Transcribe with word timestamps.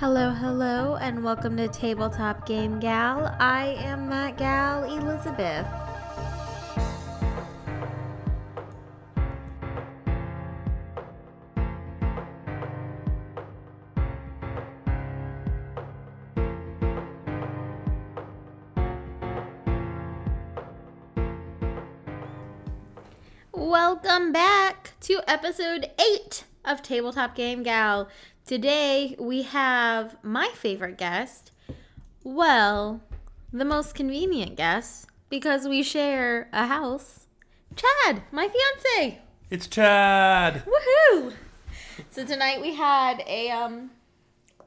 Hello, 0.00 0.30
hello, 0.30 0.94
and 0.94 1.24
welcome 1.24 1.56
to 1.56 1.66
Tabletop 1.66 2.46
Game 2.46 2.78
Gal. 2.78 3.34
I 3.40 3.74
am 3.80 4.08
that 4.10 4.36
gal, 4.36 4.84
Elizabeth. 4.84 5.66
Welcome 23.50 24.30
back 24.30 24.92
to 25.00 25.20
episode 25.26 25.90
8 25.98 26.44
of 26.64 26.82
Tabletop 26.82 27.34
Game 27.34 27.64
Gal. 27.64 28.08
Today 28.48 29.14
we 29.18 29.42
have 29.42 30.16
my 30.22 30.48
favorite 30.54 30.96
guest. 30.96 31.50
Well, 32.24 33.02
the 33.52 33.66
most 33.66 33.94
convenient 33.94 34.56
guest 34.56 35.06
because 35.28 35.68
we 35.68 35.82
share 35.82 36.48
a 36.50 36.66
house. 36.66 37.26
Chad, 37.76 38.22
my 38.32 38.48
fiance. 38.48 39.18
It's 39.50 39.66
Chad. 39.66 40.62
Woohoo! 40.64 41.34
So 42.08 42.24
tonight 42.24 42.62
we 42.62 42.72
had 42.72 43.22
a 43.26 43.50
um 43.50 43.90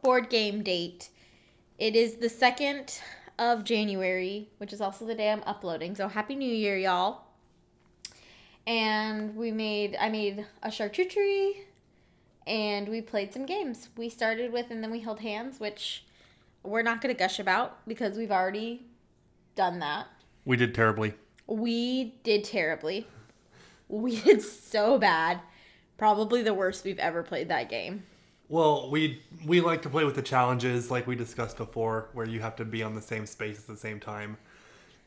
board 0.03 0.30
game 0.30 0.61
date. 0.61 1.09
It 1.80 1.95
is 1.95 2.17
the 2.17 2.27
2nd 2.27 3.02
of 3.39 3.63
January, 3.63 4.48
which 4.59 4.73
is 4.73 4.81
also 4.81 5.08
the 5.08 5.16
day 5.16 5.31
I'm 5.31 5.41
uploading. 5.48 5.95
So 5.95 6.08
happy 6.08 6.36
new 6.36 6.53
year, 6.53 6.77
y'all. 6.77 7.23
And 8.67 9.36
we 9.36 9.50
made 9.52 9.98
I 10.00 10.09
made 10.09 10.45
a 10.61 10.67
charcuterie 10.67 11.70
and 12.48 12.88
we 12.90 13.02
played 13.02 13.34
some 13.34 13.45
games. 13.45 13.90
We 13.98 14.09
started 14.09 14.52
with 14.52 14.72
and 14.72 14.84
then 14.84 14.91
we 14.91 15.00
held 15.00 15.20
hands, 15.20 15.59
which 15.59 16.04
we're 16.64 16.81
not 16.81 17.02
going 17.02 17.14
to 17.14 17.20
gush 17.20 17.40
about 17.40 17.86
because 17.88 18.17
we've 18.17 18.31
already 18.31 18.86
done 19.56 19.80
that. 19.80 20.08
We 20.45 20.58
did 20.58 20.73
terribly. 20.73 21.14
We 21.47 22.16
did 22.23 22.44
terribly. 22.44 23.08
We 23.88 24.19
did 24.22 24.42
so 24.42 24.97
bad. 24.97 25.42
Probably 25.97 26.42
the 26.42 26.53
worst 26.53 26.84
we've 26.84 27.00
ever 27.00 27.23
played 27.23 27.50
that 27.50 27.69
game. 27.69 28.03
Well, 28.50 28.89
we 28.89 29.22
we 29.45 29.62
like 29.62 29.81
to 29.84 29.89
play 29.89 30.03
with 30.03 30.16
the 30.16 30.22
challenges 30.22 30.92
like 30.92 31.08
we 31.08 31.16
discussed 31.16 31.56
before 31.56 32.09
where 32.14 32.28
you 32.28 32.42
have 32.42 32.56
to 32.58 32.66
be 32.66 32.84
on 32.84 32.95
the 32.95 33.02
same 33.02 33.25
space 33.25 33.59
at 33.59 33.67
the 33.67 33.78
same 33.78 34.00
time. 34.00 34.38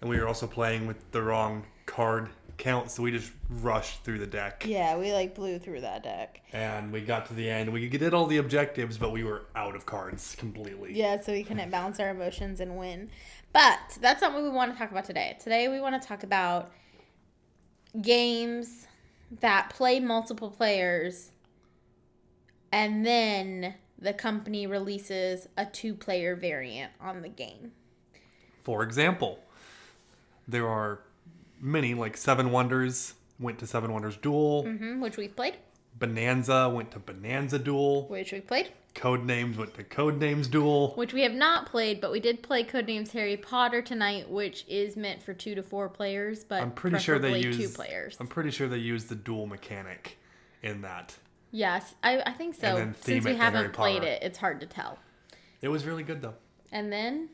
And 0.00 0.08
we 0.08 0.18
were 0.18 0.26
also 0.26 0.46
playing 0.46 0.86
with 0.86 1.10
the 1.12 1.22
wrong 1.22 1.64
card 1.84 2.30
count, 2.56 2.90
so 2.90 3.02
we 3.02 3.10
just 3.10 3.32
rushed 3.48 4.04
through 4.04 4.18
the 4.18 4.26
deck. 4.26 4.64
Yeah, 4.66 4.96
we 4.96 5.12
like 5.12 5.34
blew 5.34 5.58
through 5.58 5.82
that 5.82 6.02
deck. 6.02 6.42
And 6.52 6.92
we 6.92 7.00
got 7.00 7.26
to 7.26 7.34
the 7.34 7.48
end. 7.48 7.72
We 7.72 7.88
did 7.88 8.14
all 8.14 8.26
the 8.26 8.38
objectives, 8.38 8.98
but 8.98 9.12
we 9.12 9.24
were 9.24 9.46
out 9.54 9.74
of 9.74 9.86
cards 9.86 10.34
completely. 10.38 10.92
Yeah, 10.94 11.20
so 11.20 11.32
we 11.32 11.44
couldn't 11.44 11.70
balance 11.70 12.00
our 12.00 12.10
emotions 12.10 12.60
and 12.60 12.76
win. 12.76 13.10
But 13.52 13.98
that's 14.00 14.20
not 14.20 14.34
what 14.34 14.42
we 14.42 14.48
want 14.48 14.72
to 14.72 14.78
talk 14.78 14.90
about 14.90 15.04
today. 15.04 15.36
Today 15.40 15.68
we 15.68 15.80
want 15.80 16.00
to 16.00 16.06
talk 16.06 16.22
about 16.22 16.72
games 18.00 18.86
that 19.40 19.70
play 19.70 20.00
multiple 20.00 20.50
players 20.50 21.30
and 22.74 23.06
then 23.06 23.74
the 24.00 24.12
company 24.12 24.66
releases 24.66 25.46
a 25.56 25.64
two 25.64 25.94
player 25.94 26.34
variant 26.34 26.92
on 27.00 27.22
the 27.22 27.28
game. 27.28 27.70
For 28.64 28.82
example, 28.82 29.38
there 30.48 30.66
are 30.66 31.00
many, 31.60 31.94
like 31.94 32.16
Seven 32.16 32.50
Wonders 32.50 33.14
went 33.38 33.58
to 33.58 33.66
Seven 33.66 33.92
Wonders 33.92 34.16
Duel. 34.16 34.64
hmm 34.64 35.00
which 35.00 35.16
we've 35.16 35.34
played, 35.34 35.56
Bonanza 35.98 36.68
went 36.68 36.90
to 36.92 36.98
Bonanza 36.98 37.58
Duel. 37.58 38.06
which 38.08 38.32
we've 38.32 38.46
played, 38.46 38.70
Codenames 38.94 39.56
went 39.56 39.74
to 39.74 39.82
Codenames 39.84 40.50
Duel. 40.50 40.92
which 40.94 41.12
we 41.12 41.22
have 41.22 41.32
not 41.34 41.66
played, 41.66 42.00
but 42.00 42.12
we 42.12 42.20
did 42.20 42.42
play 42.42 42.64
Codenames 42.64 43.10
Harry 43.12 43.36
Potter 43.36 43.82
tonight, 43.82 44.28
which 44.30 44.64
is 44.68 44.96
meant 44.96 45.22
for 45.22 45.34
two 45.34 45.54
to 45.54 45.62
four 45.62 45.88
players, 45.88 46.44
but 46.44 46.62
I'm 46.62 46.70
pretty 46.72 46.98
sure 46.98 47.18
they 47.18 47.38
use 47.38 47.56
two 47.56 47.68
players. 47.68 48.16
I'm 48.20 48.26
pretty 48.28 48.50
sure 48.50 48.68
they 48.68 48.78
use 48.78 49.04
the 49.04 49.14
dual 49.16 49.46
mechanic 49.46 50.18
in 50.62 50.82
that. 50.82 51.16
Yes, 51.50 51.94
I, 52.02 52.20
I 52.26 52.32
think 52.32 52.54
so. 52.56 52.68
And 52.68 52.76
then 52.78 52.92
theme 52.94 53.22
Since 53.22 53.26
we 53.26 53.36
haven't 53.36 53.72
played 53.72 54.02
it, 54.02 54.22
it's 54.22 54.38
hard 54.38 54.60
to 54.60 54.66
tell. 54.66 54.98
It 55.62 55.68
was 55.68 55.84
really 55.86 56.02
good 56.02 56.20
though. 56.22 56.34
And 56.72 56.92
then 56.92 57.28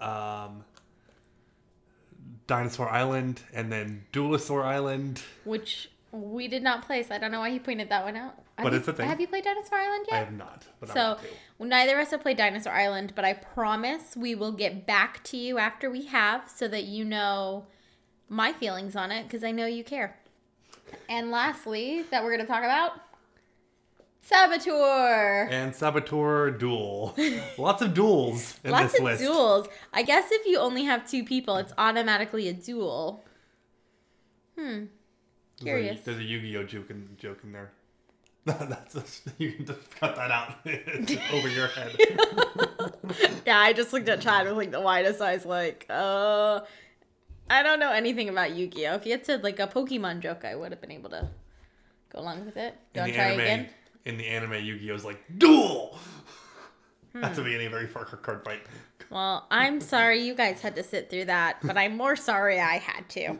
Um, 0.00 0.64
Dinosaur 2.48 2.88
Island 2.88 3.42
and 3.54 3.70
then 3.70 4.04
Duelosaur 4.12 4.64
Island. 4.64 5.22
which 5.44 5.88
we 6.10 6.48
did 6.48 6.62
not 6.62 6.84
play, 6.86 7.02
so 7.02 7.14
I 7.14 7.18
don't 7.18 7.30
know 7.30 7.40
why 7.40 7.50
he 7.50 7.58
pointed 7.58 7.90
that 7.90 8.02
one 8.02 8.16
out. 8.16 8.34
Have 8.56 8.64
But 8.64 8.72
you- 8.72 8.78
it's 8.80 8.88
a 8.88 8.92
thing. 8.94 9.06
Have 9.06 9.20
you 9.20 9.28
played 9.28 9.44
Dinosaur 9.44 9.78
Island 9.78 10.06
yet? 10.10 10.16
I 10.16 10.24
have 10.24 10.32
not, 10.32 10.64
but 10.80 10.90
I 10.90 10.94
So 10.94 11.18
neither 11.60 11.96
of 11.98 12.06
us 12.06 12.10
have 12.10 12.22
played 12.22 12.38
Dinosaur 12.38 12.72
Island, 12.72 13.12
but 13.14 13.24
I 13.24 13.34
promise 13.34 14.16
we 14.16 14.34
will 14.34 14.52
get 14.52 14.86
back 14.86 15.22
to 15.24 15.36
you 15.36 15.58
after 15.58 15.88
we 15.90 16.06
have, 16.06 16.48
so 16.48 16.66
that 16.68 16.84
you 16.84 17.04
know 17.04 17.66
my 18.28 18.52
feelings 18.54 18.96
on 18.96 19.12
it, 19.12 19.24
because 19.24 19.44
I 19.44 19.50
know 19.52 19.66
you 19.66 19.84
care. 19.84 20.16
And 21.08 21.30
lastly, 21.30 22.02
that 22.10 22.24
we're 22.24 22.30
going 22.34 22.46
to 22.46 22.50
talk 22.50 22.64
about 22.64 22.92
Saboteur. 24.28 25.48
And 25.50 25.74
Saboteur 25.74 26.50
Duel. 26.50 27.14
Lots 27.58 27.82
of 27.82 27.94
duels 27.94 28.58
in 28.62 28.70
Lots 28.70 28.92
this 28.92 28.98
of 29.00 29.04
list. 29.04 29.22
duels. 29.22 29.68
I 29.92 30.02
guess 30.02 30.28
if 30.30 30.46
you 30.46 30.58
only 30.58 30.84
have 30.84 31.08
two 31.08 31.24
people, 31.24 31.56
it's 31.56 31.72
automatically 31.78 32.48
a 32.48 32.52
duel. 32.52 33.24
Hmm. 34.56 34.62
There's 34.64 34.84
a- 35.60 35.64
Curious. 35.64 36.00
There's 36.02 36.18
a 36.18 36.22
Yu-Gi-Oh 36.22 36.64
joke 36.64 36.90
in, 36.90 37.08
joke 37.18 37.38
in 37.42 37.52
there. 37.52 37.70
That's 38.44 38.94
a, 38.96 39.04
you 39.38 39.52
can 39.52 39.66
just 39.66 39.90
cut 39.98 40.16
that 40.16 40.30
out 40.30 40.56
over 41.32 41.48
your 41.48 41.66
head. 41.68 41.96
Yeah, 43.46 43.58
I 43.58 43.72
just 43.72 43.92
looked 43.92 44.08
at 44.08 44.20
Chad 44.20 44.46
with 44.46 44.56
like 44.56 44.70
the 44.70 44.80
widest 44.80 45.20
eyes, 45.20 45.44
like, 45.44 45.86
uh, 45.90 46.60
I 47.50 47.62
don't 47.62 47.80
know 47.80 47.92
anything 47.92 48.28
about 48.28 48.52
Yu 48.54 48.66
Gi 48.68 48.86
Oh! 48.88 48.94
If 48.94 49.04
you 49.06 49.12
had 49.12 49.26
said 49.26 49.42
like 49.42 49.58
a 49.58 49.66
Pokemon 49.66 50.20
joke, 50.20 50.44
I 50.44 50.54
would 50.54 50.70
have 50.70 50.80
been 50.80 50.92
able 50.92 51.10
to 51.10 51.28
go 52.12 52.20
along 52.20 52.44
with 52.46 52.56
it. 52.56 52.74
Do 52.94 53.00
you 53.00 53.06
in 53.06 53.06
want 53.06 53.12
the 53.12 53.12
to 53.12 53.16
try 53.16 53.24
anime, 53.26 53.40
again? 53.40 53.68
In 54.08 54.16
the 54.16 54.26
anime, 54.26 54.54
Yu-Gi-Oh's 54.54 55.04
like 55.04 55.22
duel. 55.38 55.96
Hmm. 57.14 57.22
That's 57.22 57.36
the 57.38 57.42
beginning 57.42 57.68
of 57.68 57.72
every 57.72 57.88
card 57.88 58.44
fight. 58.44 58.60
Well, 59.08 59.46
I'm 59.50 59.80
sorry 59.80 60.20
you 60.20 60.34
guys 60.34 60.60
had 60.60 60.76
to 60.76 60.82
sit 60.82 61.08
through 61.08 61.24
that, 61.24 61.56
but 61.64 61.78
I'm 61.78 61.96
more 61.96 62.16
sorry 62.16 62.60
I 62.60 62.76
had 62.76 63.08
to. 63.08 63.38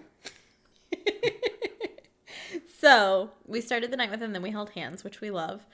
so 2.81 3.31
we 3.47 3.61
started 3.61 3.91
the 3.91 3.99
night 3.99 4.11
with 4.11 4.23
him, 4.23 4.33
then 4.33 4.41
we 4.41 4.53
held 4.53 4.71
hands, 4.71 5.05
which 5.05 5.21
we 5.21 5.31
love. 5.31 5.67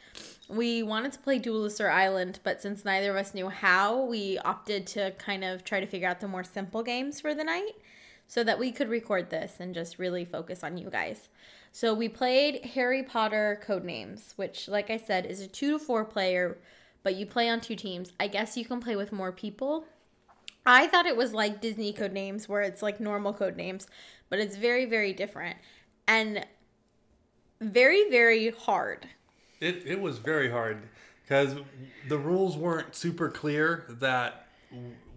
We 0.49 0.83
wanted 0.83 1.13
to 1.13 1.21
play 1.21 1.39
Duelosaur 1.39 1.89
Island, 1.89 2.41
but 2.43 2.61
since 2.61 2.85
neither 2.85 3.13
of 3.13 3.17
us 3.17 3.33
knew 3.33 3.49
how, 3.49 4.05
we 4.07 4.39
opted 4.39 4.89
to 4.89 5.13
kind 5.13 5.45
of 5.45 5.63
try 5.63 5.79
to 5.79 5.87
figure 5.87 6.09
out 6.09 6.19
the 6.19 6.27
more 6.27 6.43
simple 6.43 6.83
games 6.83 7.21
for 7.21 7.33
the 7.33 7.45
night 7.45 7.77
so 8.27 8.45
that 8.45 8.59
we 8.59 8.73
could 8.73 8.89
record 8.89 9.31
this 9.31 9.57
and 9.61 9.75
just 9.75 9.99
really 9.99 10.25
focus 10.25 10.65
on 10.65 10.77
you 10.77 10.91
guys. 10.91 11.29
So 11.73 11.93
we 11.93 12.09
played 12.09 12.65
Harry 12.75 13.03
Potter 13.03 13.61
Codenames, 13.67 14.33
which, 14.37 14.69
like 14.69 14.91
I 14.91 14.97
said, 14.97 15.27
is 15.27 15.41
a 15.41 15.49
two 15.49 15.73
to 15.73 15.79
four 15.79 16.05
player, 16.05 16.59
but 17.03 17.17
you 17.17 17.27
play 17.27 17.49
on 17.49 17.61
two 17.61 17.77
teams. 17.77 18.13
I 18.21 18.29
guess 18.29 18.57
you 18.57 18.65
can 18.65 18.81
play 18.81 18.97
with 18.97 19.13
more 19.13 19.33
people. 19.33 19.85
I 20.67 20.87
thought 20.87 21.07
it 21.07 21.17
was 21.17 21.35
like 21.35 21.61
Disney 21.61 21.93
code 21.93 22.13
names 22.13 22.49
where 22.49 22.63
it's 22.63 22.83
like 22.83 23.01
normal 23.01 23.35
code 23.35 23.57
names, 23.57 23.87
but 24.31 24.39
it's 24.39 24.57
very, 24.57 24.87
very 24.87 25.13
different 25.13 25.57
and 26.07 26.47
very, 27.61 28.09
very 28.11 28.51
hard. 28.51 29.09
It 29.61 29.83
it 29.87 30.01
was 30.01 30.19
very 30.19 30.51
hard 30.51 30.89
because 31.23 31.57
the 32.09 32.19
rules 32.19 32.57
weren't 32.57 32.95
super 32.95 33.29
clear. 33.29 33.85
That 34.01 34.47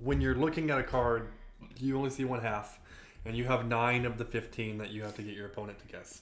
when 0.01 0.21
you're 0.21 0.35
looking 0.35 0.69
at 0.69 0.79
a 0.79 0.83
card, 0.83 1.29
you 1.77 1.97
only 1.97 2.09
see 2.09 2.25
one 2.25 2.41
half, 2.41 2.79
and 3.27 3.37
you 3.37 3.43
have 3.43 3.67
nine 3.67 4.05
of 4.05 4.17
the 4.17 4.25
fifteen 4.25 4.77
that 4.79 4.89
you 4.89 5.03
have 5.03 5.15
to 5.17 5.21
get 5.21 5.35
your 5.35 5.45
opponent 5.45 5.77
to 5.79 5.87
guess. 5.87 6.21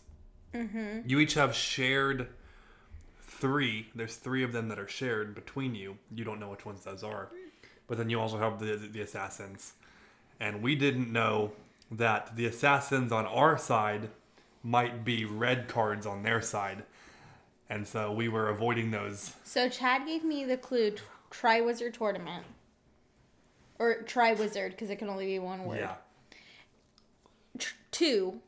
Mm-hmm. 0.53 1.07
You 1.07 1.19
each 1.19 1.35
have 1.35 1.55
shared 1.55 2.27
three. 3.21 3.87
There's 3.95 4.15
three 4.15 4.43
of 4.43 4.51
them 4.51 4.67
that 4.69 4.79
are 4.79 4.87
shared 4.87 5.35
between 5.35 5.75
you. 5.75 5.97
You 6.13 6.23
don't 6.25 6.39
know 6.39 6.49
which 6.49 6.65
ones 6.65 6.83
those 6.83 7.03
are, 7.03 7.29
but 7.87 7.97
then 7.97 8.09
you 8.09 8.19
also 8.19 8.37
have 8.39 8.59
the 8.59 8.75
the 8.75 9.01
assassins, 9.01 9.73
and 10.39 10.61
we 10.61 10.75
didn't 10.75 11.11
know 11.11 11.53
that 11.91 12.35
the 12.35 12.45
assassins 12.45 13.11
on 13.11 13.25
our 13.25 13.57
side 13.57 14.09
might 14.63 15.05
be 15.05 15.23
red 15.23 15.67
cards 15.67 16.05
on 16.05 16.23
their 16.23 16.41
side. 16.41 16.83
And 17.69 17.87
so 17.87 18.11
we 18.11 18.27
were 18.27 18.49
avoiding 18.49 18.91
those. 18.91 19.33
So 19.43 19.69
Chad 19.69 20.05
gave 20.05 20.23
me 20.23 20.43
the 20.45 20.57
clue 20.57 20.91
t- 20.91 21.01
Triwizard 21.31 21.93
Tournament. 21.93 22.45
Or 23.77 24.03
Tri 24.03 24.33
Wizard, 24.33 24.71
because 24.71 24.89
it 24.89 24.95
can 24.97 25.09
only 25.09 25.25
be 25.25 25.39
one 25.39 25.65
word. 25.65 25.79
Yeah. 25.79 25.95
Two. 27.95 28.41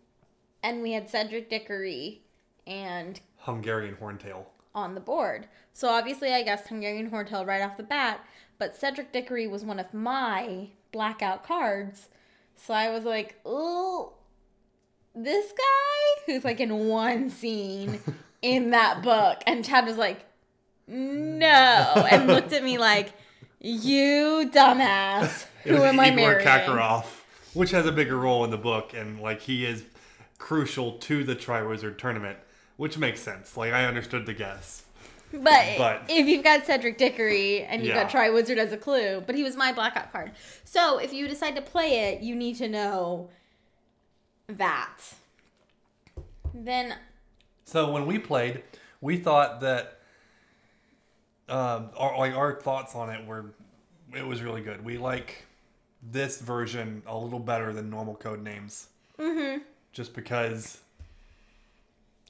And 0.62 0.82
we 0.82 0.92
had 0.92 1.10
Cedric 1.10 1.50
Diggory 1.50 2.22
and 2.66 3.20
Hungarian 3.38 3.96
horntail. 3.96 4.46
on 4.76 4.94
the 4.94 5.00
board. 5.00 5.48
So 5.74 5.88
obviously, 5.88 6.34
I 6.34 6.42
guessed 6.44 6.68
Hungarian 6.68 7.10
Horntail 7.10 7.46
right 7.46 7.62
off 7.62 7.78
the 7.78 7.84
bat, 7.84 8.20
but 8.58 8.76
Cedric 8.76 9.12
Diggory 9.14 9.48
was 9.48 9.64
one 9.64 9.80
of 9.80 9.94
my 9.94 10.68
blackout 10.92 11.44
cards. 11.46 12.10
So 12.58 12.74
I 12.74 12.90
was 12.90 13.06
like, 13.06 13.40
oh, 13.46 14.14
this 15.16 15.52
guy 15.52 16.24
who's 16.26 16.44
like 16.44 16.60
in 16.60 16.88
one 16.90 17.30
scene 17.30 18.02
in 18.42 18.72
that 18.72 19.02
book. 19.02 19.42
And 19.48 19.64
Chad 19.64 19.86
was 19.86 19.98
like, 19.98 20.26
no, 20.88 21.48
and 22.12 22.28
looked 22.28 22.52
at 22.54 22.64
me 22.64 22.78
like, 22.78 23.14
you 23.62 24.50
dumbass. 24.54 25.46
Who 25.64 25.84
am 25.84 26.00
I 26.00 26.08
Igor 26.08 26.16
marrying? 26.16 26.48
Karkaroff, 26.48 27.17
which 27.58 27.72
has 27.72 27.86
a 27.86 27.92
bigger 27.92 28.18
role 28.18 28.44
in 28.46 28.52
the 28.52 28.58
book, 28.58 28.94
and 28.94 29.20
like 29.20 29.42
he 29.42 29.66
is 29.66 29.84
crucial 30.38 30.94
to 30.94 31.24
the 31.24 31.36
Triwizard 31.36 31.98
tournament, 31.98 32.38
which 32.78 32.98
makes 32.98 33.20
sense. 33.20 33.58
Like 33.58 33.74
I 33.74 33.86
understood 33.86 34.26
the 34.26 34.34
guess. 34.34 34.84
But, 35.34 35.78
But- 35.78 36.04
if 36.08 36.26
you've 36.28 36.44
got 36.44 36.66
Cedric 36.66 36.98
Diggory 36.98 37.64
and 37.64 37.84
you've 37.84 37.94
got 37.96 38.14
Yeah. 38.14 38.30
Triwizard 38.30 38.58
as 38.58 38.72
a 38.72 38.78
clue, 38.78 39.22
but 39.26 39.36
he 39.36 39.44
was 39.44 39.58
my 39.58 39.74
blackout 39.74 40.12
card. 40.14 40.32
So 40.64 41.00
if 41.00 41.12
you 41.12 41.28
decide 41.28 41.56
to 41.58 41.62
play 41.62 42.12
it, 42.12 42.22
you 42.22 42.34
need 42.36 42.56
to 42.58 42.70
know 42.70 43.30
that. 44.48 44.98
Then 46.54 46.96
So 47.66 47.92
when 47.92 48.06
we 48.06 48.20
played, 48.20 48.64
we 49.02 49.18
thought 49.18 49.60
that 49.62 50.00
um, 51.50 51.90
our 51.98 52.18
like 52.18 52.34
our 52.34 52.60
thoughts 52.62 52.96
on 52.96 53.10
it 53.10 53.26
were 53.26 53.46
it 54.16 54.26
was 54.26 54.42
really 54.42 54.62
good. 54.62 54.84
We 54.86 54.98
like 54.98 55.46
this 56.02 56.40
version 56.40 57.02
a 57.08 57.18
little 57.18 57.40
better 57.40 57.74
than 57.74 57.90
normal 57.90 58.16
code 58.16 58.44
names. 58.44 58.88
Mm-hmm. 59.20 59.64
Just 59.92 60.14
because 60.14 60.80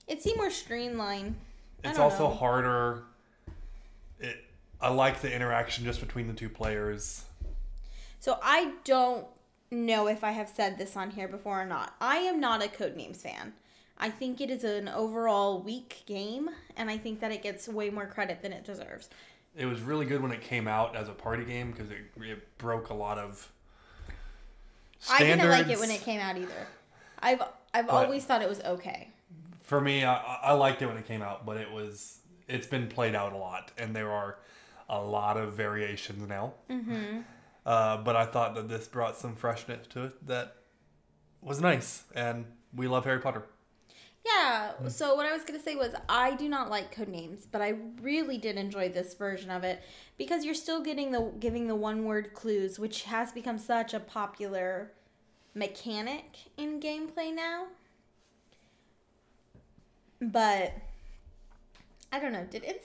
it 0.08 0.22
seemed 0.22 0.38
more 0.38 0.50
streamlined. 0.50 1.36
It's 1.84 2.00
also 2.00 2.30
know. 2.30 2.36
harder. 2.36 3.04
It 4.20 4.44
I 4.80 4.90
like 4.90 5.22
the 5.22 5.34
interaction 5.34 5.84
just 5.84 6.00
between 6.00 6.28
the 6.28 6.34
two 6.34 6.50
players. 6.50 7.24
So 8.20 8.40
I 8.42 8.74
don't 8.84 9.26
know 9.72 10.08
if 10.08 10.24
I 10.24 10.32
have 10.32 10.50
said 10.50 10.78
this 10.78 10.96
on 10.96 11.12
here 11.12 11.28
before 11.28 11.62
or 11.62 11.66
not. 11.66 11.96
I 12.00 12.18
am 12.18 12.40
not 12.40 12.64
a 12.64 12.68
Codenames 12.68 13.18
fan. 13.18 13.54
I 13.98 14.10
think 14.10 14.42
it 14.42 14.50
is 14.50 14.64
an 14.64 14.88
overall 14.88 15.60
weak 15.62 16.04
game, 16.06 16.50
and 16.76 16.90
I 16.90 16.98
think 16.98 17.20
that 17.20 17.32
it 17.32 17.42
gets 17.42 17.68
way 17.68 17.90
more 17.90 18.06
credit 18.06 18.42
than 18.42 18.54
it 18.54 18.64
deserves. 18.64 19.10
It 19.56 19.66
was 19.66 19.82
really 19.82 20.06
good 20.06 20.22
when 20.22 20.32
it 20.32 20.42
came 20.42 20.68
out 20.68 20.96
as 20.96 21.10
a 21.10 21.14
party 21.14 21.44
game 21.44 21.72
because 21.72 21.90
it, 21.90 21.98
it 22.22 22.58
broke 22.60 22.90
a 22.90 22.94
lot 22.94 23.18
of 23.18 23.52
I 25.10 25.20
didn't 25.20 25.50
like 25.50 25.68
it 25.68 25.80
when 25.80 25.92
it 25.92 26.02
came 26.02 26.20
out 26.20 26.38
either. 26.38 26.68
I've 27.20 27.42
I've 27.74 27.90
always 27.90 28.26
thought 28.26 28.42
it 28.42 28.50
was 28.50 28.62
okay. 28.62 29.12
For 29.62 29.82
me, 29.82 30.06
I, 30.06 30.16
I 30.16 30.54
liked 30.54 30.82
it 30.82 30.88
when 30.88 30.98
it 30.98 31.06
came 31.06 31.22
out, 31.22 31.46
but 31.46 31.58
it 31.58 31.72
was 31.72 32.20
it's 32.48 32.68
been 32.68 32.88
played 32.88 33.16
out 33.16 33.34
a 33.34 33.38
lot, 33.38 33.72
and 33.78 33.96
there 33.96 34.12
are 34.12 34.38
a 34.90 35.02
lot 35.02 35.38
of 35.38 35.54
variations 35.54 36.28
now. 36.28 36.54
Mm-hmm. 36.70 37.20
Uh, 37.66 37.98
but 37.98 38.16
I 38.16 38.26
thought 38.26 38.56
that 38.56 38.70
this 38.70 38.88
brought 38.88 39.18
some 39.18 39.36
freshness 39.36 39.86
to 39.88 40.06
it 40.06 40.28
that 40.28 40.56
was 41.42 41.60
nice, 41.60 42.04
and 42.16 42.46
we 42.74 42.88
love 42.88 43.04
Harry 43.06 43.20
Potter. 43.20 43.44
Yeah. 44.26 44.72
Hmm. 44.74 44.90
So 44.90 45.16
what 45.16 45.26
I 45.26 45.34
was 45.34 45.44
gonna 45.44 45.62
say 45.62 45.76
was 45.76 45.94
I 46.10 46.36
do 46.36 46.50
not 46.50 46.70
like 46.70 46.94
Codenames, 46.94 47.46
but 47.52 47.62
I 47.62 47.76
really 48.02 48.38
did 48.38 48.58
enjoy 48.58 48.90
this 48.90 49.14
version 49.14 49.50
of 49.50 49.64
it 49.64 49.82
because 50.18 50.44
you're 50.46 50.54
still 50.54 50.82
getting 50.82 51.12
the 51.12 51.32
giving 51.40 51.68
the 51.68 51.76
one 51.76 52.06
word 52.06 52.34
clues, 52.34 52.80
which 52.80 53.04
has 53.04 53.32
become 53.32 53.58
such 53.58 53.94
a 53.94 54.00
popular 54.00 54.92
mechanic 55.54 56.38
in 56.58 56.80
gameplay 56.80 57.34
now. 57.34 57.68
But 60.20 60.74
I 62.12 62.20
don't 62.20 62.32
know. 62.32 62.46
Did 62.50 62.64
Insider? 62.64 62.84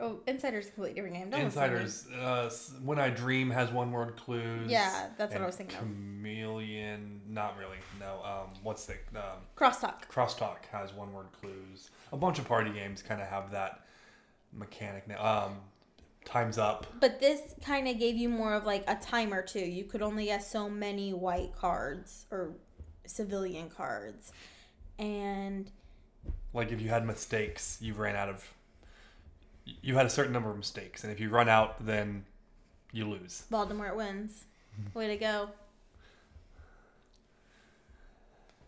Oh, 0.00 0.20
Insider's 0.26 0.66
a 0.68 0.70
completely 0.70 0.94
different 0.94 1.16
game. 1.16 1.30
Don't 1.30 1.44
listen 1.44 1.62
to 1.62 1.68
me. 1.68 1.80
Insiders, 1.82 2.06
uh, 2.20 2.50
when 2.82 2.98
I 2.98 3.10
dream 3.10 3.50
has 3.50 3.70
one 3.70 3.92
word 3.92 4.16
clues. 4.16 4.68
Yeah, 4.70 5.08
that's 5.18 5.32
what 5.32 5.42
I 5.42 5.46
was 5.46 5.56
thinking 5.56 5.76
of. 5.76 5.82
Chameleon, 5.82 7.20
not 7.28 7.56
really. 7.58 7.76
No. 8.00 8.20
Um, 8.24 8.54
what's 8.62 8.86
the 8.86 8.94
um, 9.14 9.38
Crosstalk. 9.56 10.08
Crosstalk 10.10 10.64
has 10.72 10.92
one 10.94 11.12
word 11.12 11.26
clues. 11.40 11.90
A 12.12 12.16
bunch 12.16 12.38
of 12.38 12.48
party 12.48 12.72
games 12.72 13.02
kind 13.02 13.20
of 13.20 13.28
have 13.28 13.50
that 13.52 13.84
mechanic 14.52 15.06
now. 15.06 15.46
Um, 15.46 15.56
time's 16.24 16.58
up. 16.58 16.86
But 17.00 17.20
this 17.20 17.40
kind 17.64 17.86
of 17.86 17.98
gave 17.98 18.16
you 18.16 18.28
more 18.30 18.54
of 18.54 18.64
like 18.64 18.84
a 18.88 18.96
timer 18.96 19.42
too. 19.42 19.60
You 19.60 19.84
could 19.84 20.02
only 20.02 20.26
get 20.26 20.42
so 20.42 20.68
many 20.70 21.12
white 21.12 21.54
cards 21.54 22.26
or 22.30 22.54
civilian 23.06 23.68
cards. 23.68 24.32
And 24.98 25.70
Like 26.52 26.72
if 26.72 26.80
you 26.80 26.88
had 26.88 27.06
mistakes, 27.06 27.78
you 27.80 27.94
ran 27.94 28.16
out 28.16 28.28
of. 28.28 28.53
You 29.64 29.96
had 29.96 30.06
a 30.06 30.10
certain 30.10 30.32
number 30.32 30.50
of 30.50 30.56
mistakes, 30.56 31.04
and 31.04 31.12
if 31.12 31.20
you 31.20 31.30
run 31.30 31.48
out, 31.48 31.84
then 31.84 32.24
you 32.92 33.08
lose. 33.08 33.44
Voldemort 33.50 33.96
wins. 33.96 34.44
Way 34.92 35.08
to 35.08 35.16
go. 35.16 35.50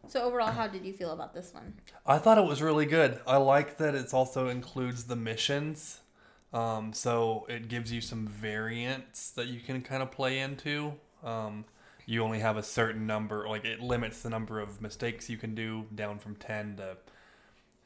So 0.09 0.23
overall, 0.23 0.53
how 0.53 0.69
did 0.69 0.85
you 0.85 0.93
feel 0.93 1.11
about 1.11 1.35
this 1.35 1.53
one? 1.53 1.75
I 2.07 2.19
thought 2.19 2.39
it 2.39 2.45
was 2.45 2.63
really 2.63 2.87
good. 2.87 3.21
I 3.27 3.39
like 3.39 3.77
that 3.79 3.95
it 3.95 4.15
also 4.15 4.49
includes 4.49 5.05
the 5.05 5.17
missions. 5.17 6.01
Um, 6.53 6.93
so 6.93 7.45
it 7.49 7.69
gives 7.69 7.93
you 7.93 8.01
some 8.01 8.27
variants 8.27 9.31
that 9.33 9.49
you 9.49 9.61
can 9.61 9.83
kind 9.83 10.03
of 10.03 10.13
play 10.13 10.39
into. 10.39 10.95
Um, 11.25 11.65
you 12.07 12.23
only 12.23 12.39
have 12.39 12.57
a 12.57 12.63
certain 12.63 13.07
number, 13.07 13.49
like 13.49 13.65
it 13.65 13.81
limits 13.81 14.23
the 14.23 14.31
number 14.31 14.61
of 14.61 14.81
mistakes 14.81 15.29
you 15.29 15.37
can 15.37 15.55
do 15.55 15.87
down 15.95 16.19
from 16.19 16.37
10 16.37 16.77
to 16.77 16.97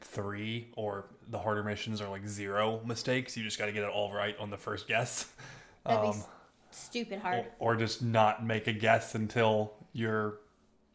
3, 0.00 0.69
or 0.76 1.06
the 1.29 1.38
harder 1.38 1.62
missions 1.62 2.00
are 2.00 2.08
like 2.08 2.26
zero 2.26 2.81
mistakes. 2.85 3.37
You 3.37 3.44
just 3.44 3.58
got 3.58 3.67
to 3.67 3.73
get 3.73 3.85
it 3.85 3.91
all 3.91 4.12
right 4.12 4.37
on 4.38 4.50
the 4.50 4.56
first 4.56 4.88
guess. 4.88 5.31
That'd 5.85 6.02
be 6.02 6.08
Um, 6.08 6.14
s- 6.17 6.26
stupid 6.70 7.19
hard. 7.20 7.47
or 7.58 7.76
just 7.76 8.02
not 8.02 8.44
make 8.44 8.67
a 8.67 8.73
guess 8.73 9.14
until 9.14 9.73
you're 9.93 10.38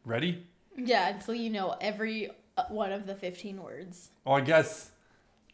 ready. 0.05 0.45
Yeah, 0.77 1.07
until 1.09 1.33
you 1.35 1.49
know 1.49 1.75
every 1.81 2.29
uh, 2.57 2.63
one 2.69 2.91
of 2.91 3.05
the 3.05 3.15
15 3.15 3.61
words. 3.63 4.09
Well, 4.25 4.35
I 4.35 4.41
guess 4.41 4.91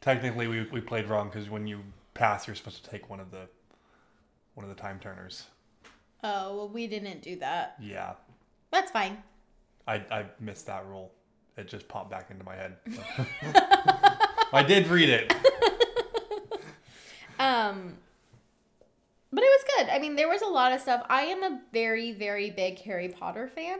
technically 0.01 0.47
we, 0.47 0.63
we 0.71 0.81
played 0.81 1.07
wrong 1.07 1.29
because 1.29 1.49
when 1.49 1.67
you 1.67 1.81
pass, 2.13 2.47
you're 2.47 2.55
supposed 2.55 2.83
to 2.83 2.89
take 2.89 3.09
one 3.09 3.19
of 3.19 3.31
the 3.31 3.47
one 4.55 4.67
of 4.69 4.75
the 4.75 4.81
time 4.81 4.99
turners. 4.99 5.45
Oh, 6.23 6.55
well, 6.55 6.69
we 6.69 6.87
didn't 6.87 7.21
do 7.21 7.35
that. 7.37 7.75
Yeah, 7.79 8.13
That's 8.71 8.91
fine. 8.91 9.17
I 9.87 9.95
I 10.11 10.25
missed 10.39 10.67
that 10.67 10.85
rule. 10.87 11.11
It 11.57 11.67
just 11.67 11.87
popped 11.87 12.09
back 12.09 12.29
into 12.31 12.43
my 12.43 12.55
head. 12.55 12.77
I 14.53 14.63
did 14.63 14.87
read 14.87 15.09
it. 15.09 15.33
Um, 17.39 17.97
but 19.31 19.43
it 19.43 19.47
was 19.47 19.63
good. 19.77 19.89
I 19.89 19.97
mean, 19.97 20.15
there 20.15 20.29
was 20.29 20.43
a 20.43 20.47
lot 20.47 20.73
of 20.73 20.79
stuff. 20.79 21.03
I 21.09 21.23
am 21.23 21.41
a 21.41 21.59
very, 21.73 22.11
very 22.11 22.51
big 22.51 22.77
Harry 22.81 23.09
Potter 23.09 23.47
fan, 23.47 23.79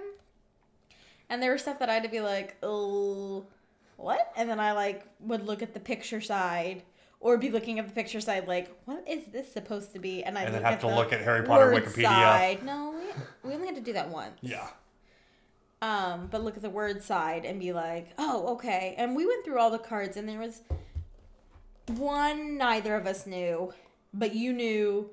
and 1.30 1.44
there 1.44 1.52
was 1.52 1.62
stuff 1.62 1.78
that 1.78 1.88
I 1.88 1.94
had 1.94 2.02
to 2.04 2.10
be 2.10 2.22
like, 2.22 2.58
oh, 2.64 3.46
what? 3.98 4.32
And 4.36 4.50
then 4.50 4.60
I 4.60 4.72
like 4.72 5.06
would 5.20 5.46
look 5.46 5.62
at 5.62 5.76
the 5.76 5.80
picture 5.80 6.22
side, 6.22 6.82
or 7.20 7.38
be 7.38 7.52
looking 7.52 7.78
at 7.78 7.88
the 7.88 7.94
picture 7.94 8.20
side 8.20 8.48
like, 8.48 8.76
what 8.86 9.08
is 9.08 9.26
this 9.26 9.52
supposed 9.54 9.94
to 9.94 10.00
be? 10.00 10.24
And 10.24 10.40
I 10.40 10.44
And 10.44 10.56
then 10.56 10.64
have 10.64 10.80
to 10.80 10.88
the 10.88 10.96
look 10.96 11.14
at 11.14 11.22
Harry 11.22 11.44
Potter 11.46 11.72
Wikipedia. 11.72 12.04
Side. 12.04 12.66
No, 12.66 12.96
we, 13.44 13.50
we 13.50 13.54
only 13.56 13.68
had 13.68 13.76
to 13.76 13.82
do 13.82 13.94
that 13.94 14.10
once. 14.10 14.40
Yeah. 14.42 14.68
Um, 15.82 16.28
but 16.30 16.44
look 16.44 16.56
at 16.56 16.62
the 16.62 16.70
word 16.70 17.02
side 17.02 17.44
and 17.44 17.60
be 17.60 17.74
like, 17.74 18.10
oh, 18.18 18.54
okay. 18.54 18.94
And 18.98 19.16
we 19.16 19.26
went 19.26 19.44
through 19.44 19.60
all 19.60 19.72
the 19.72 19.80
cards, 19.80 20.16
and 20.16 20.30
there 20.30 20.40
was 20.40 20.62
one 21.88 22.58
neither 22.58 22.96
of 22.96 23.08
us 23.08 23.26
knew, 23.26 23.74
but 24.14 24.36
you 24.36 24.54
knew. 24.54 25.10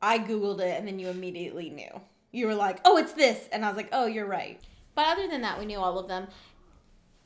I 0.00 0.20
Googled 0.20 0.60
it, 0.60 0.78
and 0.78 0.86
then 0.86 1.00
you 1.00 1.08
immediately 1.08 1.70
knew. 1.70 2.00
You 2.30 2.46
were 2.46 2.54
like, 2.54 2.78
oh, 2.84 2.98
it's 2.98 3.14
this. 3.14 3.48
And 3.50 3.64
I 3.64 3.68
was 3.68 3.76
like, 3.76 3.88
oh, 3.92 4.06
you're 4.06 4.26
right. 4.26 4.60
But 4.94 5.08
other 5.08 5.26
than 5.26 5.40
that, 5.42 5.58
we 5.58 5.66
knew 5.66 5.78
all 5.78 5.98
of 5.98 6.06
them. 6.06 6.28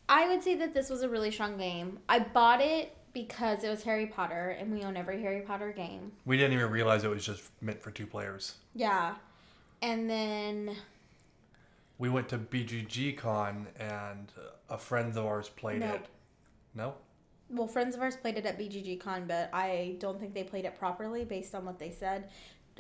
I 0.09 0.27
would 0.29 0.43
say 0.43 0.55
that 0.57 0.73
this 0.75 0.89
was 0.89 1.03
a 1.03 1.09
really 1.09 1.31
strong 1.31 1.59
game. 1.59 1.99
I 2.09 2.19
bought 2.19 2.61
it 2.63 2.97
because 3.13 3.63
it 3.63 3.69
was 3.69 3.83
Harry 3.83 4.07
Potter, 4.07 4.57
and 4.59 4.73
we 4.73 4.83
own 4.85 4.97
every 4.97 5.21
Harry 5.21 5.43
Potter 5.43 5.71
game. 5.73 6.13
We 6.25 6.37
didn't 6.39 6.55
even 6.55 6.71
realize 6.71 7.05
it 7.05 7.11
was 7.11 7.27
just 7.27 7.43
meant 7.61 7.83
for 7.83 7.91
two 7.91 8.07
players. 8.07 8.55
Yeah. 8.75 9.17
And 9.83 10.09
then 10.09 10.77
We 12.03 12.09
went 12.09 12.29
to 12.31 12.39
BGG 12.39 13.17
Con 13.17 13.69
and 13.79 14.33
a 14.69 14.77
friend 14.77 15.17
of 15.17 15.25
ours 15.25 15.49
played 15.49 15.79
Nope. 15.79 15.95
it. 15.95 16.07
No? 16.75 16.95
Well, 17.49 17.69
friends 17.69 17.95
of 17.95 18.03
ours 18.03 18.17
played 18.17 18.37
it 18.37 18.45
at 18.45 18.59
BGG 18.59 18.99
Con, 18.99 19.27
but 19.29 19.51
I 19.53 19.95
don't 20.01 20.19
think 20.19 20.35
they 20.35 20.43
played 20.43 20.65
it 20.65 20.77
properly 20.77 21.25
based 21.25 21.55
on 21.55 21.65
what 21.65 21.79
they 21.79 21.93
said. 21.93 22.29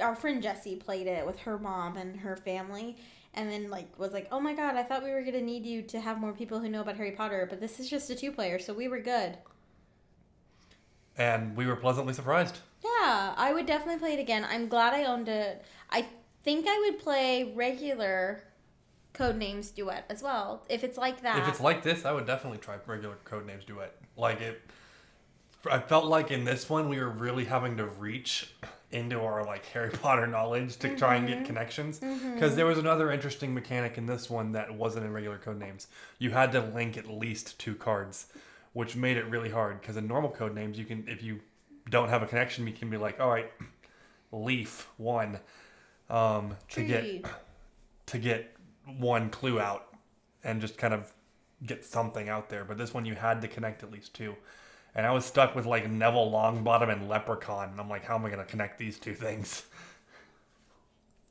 Our 0.00 0.16
friend 0.16 0.42
Jessie 0.42 0.74
played 0.74 1.06
it 1.06 1.24
with 1.24 1.38
her 1.38 1.56
mom 1.56 1.96
and 1.96 2.16
her 2.16 2.34
family, 2.34 2.96
and 3.32 3.48
then 3.48 3.70
like 3.70 3.96
was 3.96 4.12
like, 4.12 4.26
"Oh 4.32 4.40
my 4.40 4.54
god, 4.54 4.74
I 4.74 4.82
thought 4.82 5.04
we 5.04 5.12
were 5.12 5.22
gonna 5.22 5.40
need 5.40 5.64
you 5.64 5.82
to 5.82 6.00
have 6.00 6.18
more 6.18 6.32
people 6.32 6.58
who 6.58 6.68
know 6.68 6.80
about 6.80 6.96
Harry 6.96 7.12
Potter, 7.12 7.46
but 7.48 7.60
this 7.60 7.78
is 7.78 7.88
just 7.88 8.10
a 8.10 8.16
two 8.16 8.32
player, 8.32 8.58
so 8.58 8.74
we 8.74 8.88
were 8.88 8.98
good." 8.98 9.38
And 11.16 11.56
we 11.56 11.64
were 11.64 11.76
pleasantly 11.76 12.12
surprised. 12.12 12.58
Yeah, 12.82 13.34
I 13.36 13.52
would 13.52 13.66
definitely 13.66 14.00
play 14.00 14.14
it 14.14 14.20
again. 14.20 14.44
I'm 14.44 14.66
glad 14.66 14.94
I 14.94 15.04
owned 15.04 15.28
it. 15.28 15.64
I 15.90 16.08
think 16.42 16.66
I 16.68 16.76
would 16.80 16.98
play 16.98 17.52
regular 17.54 18.42
Codenames 19.22 19.74
Duet 19.74 20.04
as 20.08 20.22
well 20.22 20.64
if 20.68 20.84
it's 20.84 20.98
like 20.98 21.22
that. 21.22 21.38
If 21.38 21.48
it's 21.48 21.60
like 21.60 21.82
this, 21.82 22.04
I 22.04 22.12
would 22.12 22.26
definitely 22.26 22.58
try 22.58 22.76
regular 22.86 23.16
Codenames 23.24 23.64
Duet. 23.64 23.94
Like 24.16 24.40
it, 24.40 24.60
I 25.70 25.78
felt 25.78 26.06
like 26.06 26.30
in 26.30 26.44
this 26.44 26.68
one 26.68 26.88
we 26.88 26.98
were 26.98 27.10
really 27.10 27.44
having 27.44 27.76
to 27.76 27.86
reach 27.86 28.52
into 28.90 29.20
our 29.20 29.44
like 29.44 29.64
Harry 29.66 29.90
Potter 30.02 30.26
knowledge 30.26 30.76
to 30.78 30.96
try 30.96 31.16
and 31.16 31.26
get 31.26 31.44
connections. 31.44 31.98
Because 31.98 32.56
there 32.56 32.66
was 32.66 32.78
another 32.78 33.10
interesting 33.10 33.54
mechanic 33.54 33.98
in 33.98 34.06
this 34.06 34.28
one 34.28 34.52
that 34.52 34.74
wasn't 34.74 35.06
in 35.06 35.12
regular 35.12 35.38
code 35.38 35.58
names. 35.58 35.86
You 36.18 36.30
had 36.30 36.52
to 36.52 36.60
link 36.60 36.96
at 36.96 37.08
least 37.08 37.58
two 37.58 37.74
cards, 37.74 38.26
which 38.72 38.96
made 38.96 39.16
it 39.16 39.24
really 39.26 39.50
hard. 39.50 39.80
Because 39.80 39.96
in 39.96 40.06
normal 40.06 40.30
code 40.30 40.54
names 40.54 40.78
you 40.78 40.84
can 40.84 41.04
if 41.08 41.22
you 41.22 41.40
don't 41.90 42.08
have 42.08 42.22
a 42.22 42.26
connection, 42.26 42.64
we 42.64 42.72
can 42.72 42.90
be 42.90 42.96
like, 42.96 43.20
all 43.20 43.30
right, 43.30 43.50
leaf 44.30 44.88
one, 44.98 45.38
um, 46.10 46.56
to 46.70 46.84
get 46.84 47.24
to 48.06 48.18
get 48.18 48.54
one 48.98 49.30
clue 49.30 49.60
out 49.60 49.88
and 50.44 50.60
just 50.60 50.76
kind 50.78 50.92
of 50.94 51.12
get 51.66 51.84
something 51.84 52.28
out 52.28 52.48
there. 52.48 52.64
But 52.64 52.78
this 52.78 52.92
one 52.92 53.04
you 53.04 53.14
had 53.14 53.40
to 53.42 53.48
connect 53.48 53.82
at 53.82 53.90
least 53.90 54.14
two. 54.14 54.34
And 54.94 55.06
I 55.06 55.10
was 55.12 55.24
stuck 55.24 55.54
with 55.54 55.64
like 55.66 55.90
Neville 55.90 56.30
Longbottom 56.30 56.92
and 56.92 57.08
Leprechaun. 57.08 57.70
And 57.70 57.80
I'm 57.80 57.88
like, 57.88 58.04
how 58.04 58.16
am 58.16 58.24
I 58.26 58.30
going 58.30 58.44
to 58.44 58.50
connect 58.50 58.78
these 58.78 58.98
two 58.98 59.14
things? 59.14 59.64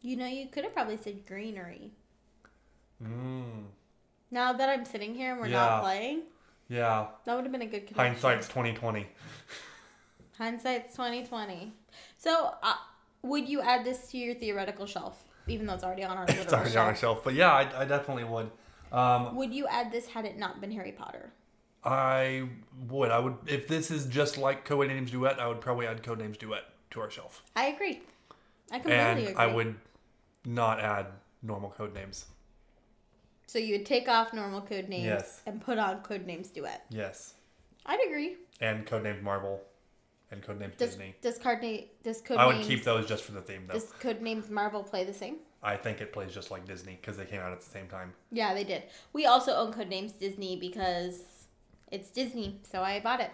You 0.02 0.16
know, 0.18 0.26
you 0.26 0.48
could 0.48 0.64
have 0.64 0.74
probably 0.74 0.98
said 0.98 1.28
greenery. 1.28 1.92
Mm, 3.04 3.66
Now 4.32 4.52
that 4.54 4.68
I'm 4.70 4.84
sitting 4.84 5.14
here 5.14 5.32
and 5.34 5.40
we're 5.40 5.48
Yeah. 5.48 5.60
not 5.60 5.82
playing, 5.84 6.24
yeah. 6.70 7.08
that 7.26 7.36
would 7.36 7.44
have 7.44 7.52
been 7.52 7.62
a 7.62 7.68
good 7.68 7.86
connection. 7.86 7.98
Hindsight's 8.14 8.48
2020. 8.48 9.08
Hindsight's 10.38 10.96
2020. 10.96 11.72
So, 12.18 12.56
uh, 12.64 12.76
would 13.22 13.48
you 13.48 13.62
add 13.62 13.86
this 13.86 14.10
to 14.12 14.18
your 14.18 14.34
theoretical 14.34 14.86
shelf, 14.88 15.24
even 15.52 15.66
though 15.68 15.74
it's 15.74 15.84
already 15.84 16.04
on 16.04 16.18
our 16.18 16.26
It's 16.30 16.54
already 16.54 16.76
on 16.78 16.86
our 16.88 16.96
shelf? 16.96 17.00
shelf. 17.18 17.24
But 17.24 17.34
yeah, 17.36 17.52
I, 17.52 17.82
I 17.82 17.86
definitely 17.86 18.24
would. 18.24 18.50
Um, 18.92 19.36
Would 19.36 19.54
you 19.54 19.68
add 19.68 19.92
this 19.92 20.08
had 20.08 20.26
it 20.26 20.38
not 20.38 20.60
been 20.60 20.72
Harry 20.72 20.92
Potter? 20.92 21.32
I 21.84 22.50
would. 22.90 23.10
I 23.10 23.20
would. 23.20 23.38
If 23.48 23.68
this 23.68 23.90
is 23.92 24.06
just 24.06 24.38
like 24.38 24.68
Codenames 24.68 25.10
Duet, 25.12 25.40
I 25.40 25.48
would 25.48 25.62
probably 25.62 25.88
add 25.88 26.04
Codenames 26.04 26.38
Duet 26.38 26.64
to 26.92 27.02
our 27.02 27.10
shelf. 27.10 27.42
I 27.56 27.68
agree. 27.68 28.02
I 28.72 28.76
completely 28.80 29.00
And 29.00 29.20
agree. 29.20 29.34
I 29.36 29.48
would 29.48 29.76
not 30.46 30.80
add 30.80 31.08
normal 31.42 31.70
code 31.72 31.94
names. 31.94 32.26
So 33.48 33.60
you 33.60 33.78
would 33.78 33.86
take 33.86 34.08
off 34.08 34.34
normal 34.34 34.62
code 34.62 34.88
names 34.90 35.06
Yes. 35.06 35.42
and 35.46 35.60
put 35.62 35.78
on 35.78 36.02
code 36.02 36.26
names 36.26 36.50
duet. 36.50 36.86
Yes. 36.90 37.34
I'd 37.86 38.00
agree. 38.06 38.38
And 38.62 38.86
Codenames 38.86 39.22
Marvel 39.22 39.62
and 40.32 40.42
Codenames 40.42 40.78
Does 40.78 40.92
Disney. 40.92 41.16
does 41.22 41.38
card 41.38 41.62
name 41.62 41.86
does 42.04 42.22
code 42.22 42.38
I 42.38 42.46
would 42.46 42.62
keep 42.62 42.84
those 42.84 43.08
just 43.08 43.24
for 43.24 43.34
the 43.34 43.42
theme, 43.42 43.66
though. 43.68 43.74
Does 43.74 43.92
code 44.00 44.22
names 44.22 44.50
Marvel 44.50 44.84
play 44.84 45.04
the 45.04 45.14
same? 45.14 45.38
I 45.64 45.76
think 45.78 46.02
it 46.02 46.12
plays 46.14 46.34
just 46.34 46.50
like 46.52 46.66
Disney 46.66 46.98
because 47.00 47.18
they 47.18 47.26
came 47.26 47.40
out 47.42 47.52
at 47.52 47.60
the 47.62 47.70
same 47.70 47.88
time. 47.88 48.14
Yeah, 48.32 48.54
they 48.54 48.64
did. 48.64 48.84
We 49.14 49.26
also 49.26 49.54
own 49.56 49.72
code 49.74 49.90
names 49.90 50.14
Disney 50.14 50.58
because 50.60 51.46
it's 51.92 52.10
Disney, 52.10 52.62
so 52.72 52.82
I 52.82 53.00
bought 53.00 53.20
it. 53.20 53.32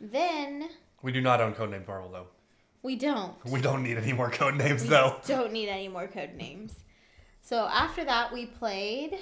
Then 0.00 0.68
We 1.02 1.12
do 1.12 1.20
not 1.20 1.40
own 1.40 1.54
Codenames 1.54 1.86
Marvel, 1.86 2.10
though. 2.10 2.26
we 2.82 2.96
don't. 2.96 3.34
We 3.44 3.60
don't 3.60 3.82
need 3.82 3.96
any 3.98 4.12
more 4.12 4.30
Codenames, 4.30 4.82
We 4.82 4.88
though. 4.88 5.16
don't 5.26 5.52
need 5.52 5.68
any 5.68 5.88
more 5.88 6.06
code 6.08 6.34
names. 6.34 6.74
So 7.42 7.66
after 7.66 8.04
that, 8.04 8.32
we 8.32 8.46
played 8.46 9.14
uh, 9.14 9.18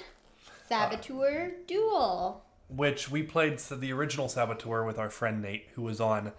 Saboteur 0.67 1.51
Duel. 1.67 2.43
Which 2.67 3.11
we 3.11 3.23
played 3.23 3.59
the 3.59 3.93
original 3.93 4.27
Saboteur 4.27 4.83
with 4.85 4.97
our 4.97 5.09
friend 5.09 5.41
Nate, 5.41 5.67
who 5.75 5.83
was 5.83 6.01
on 6.01 6.31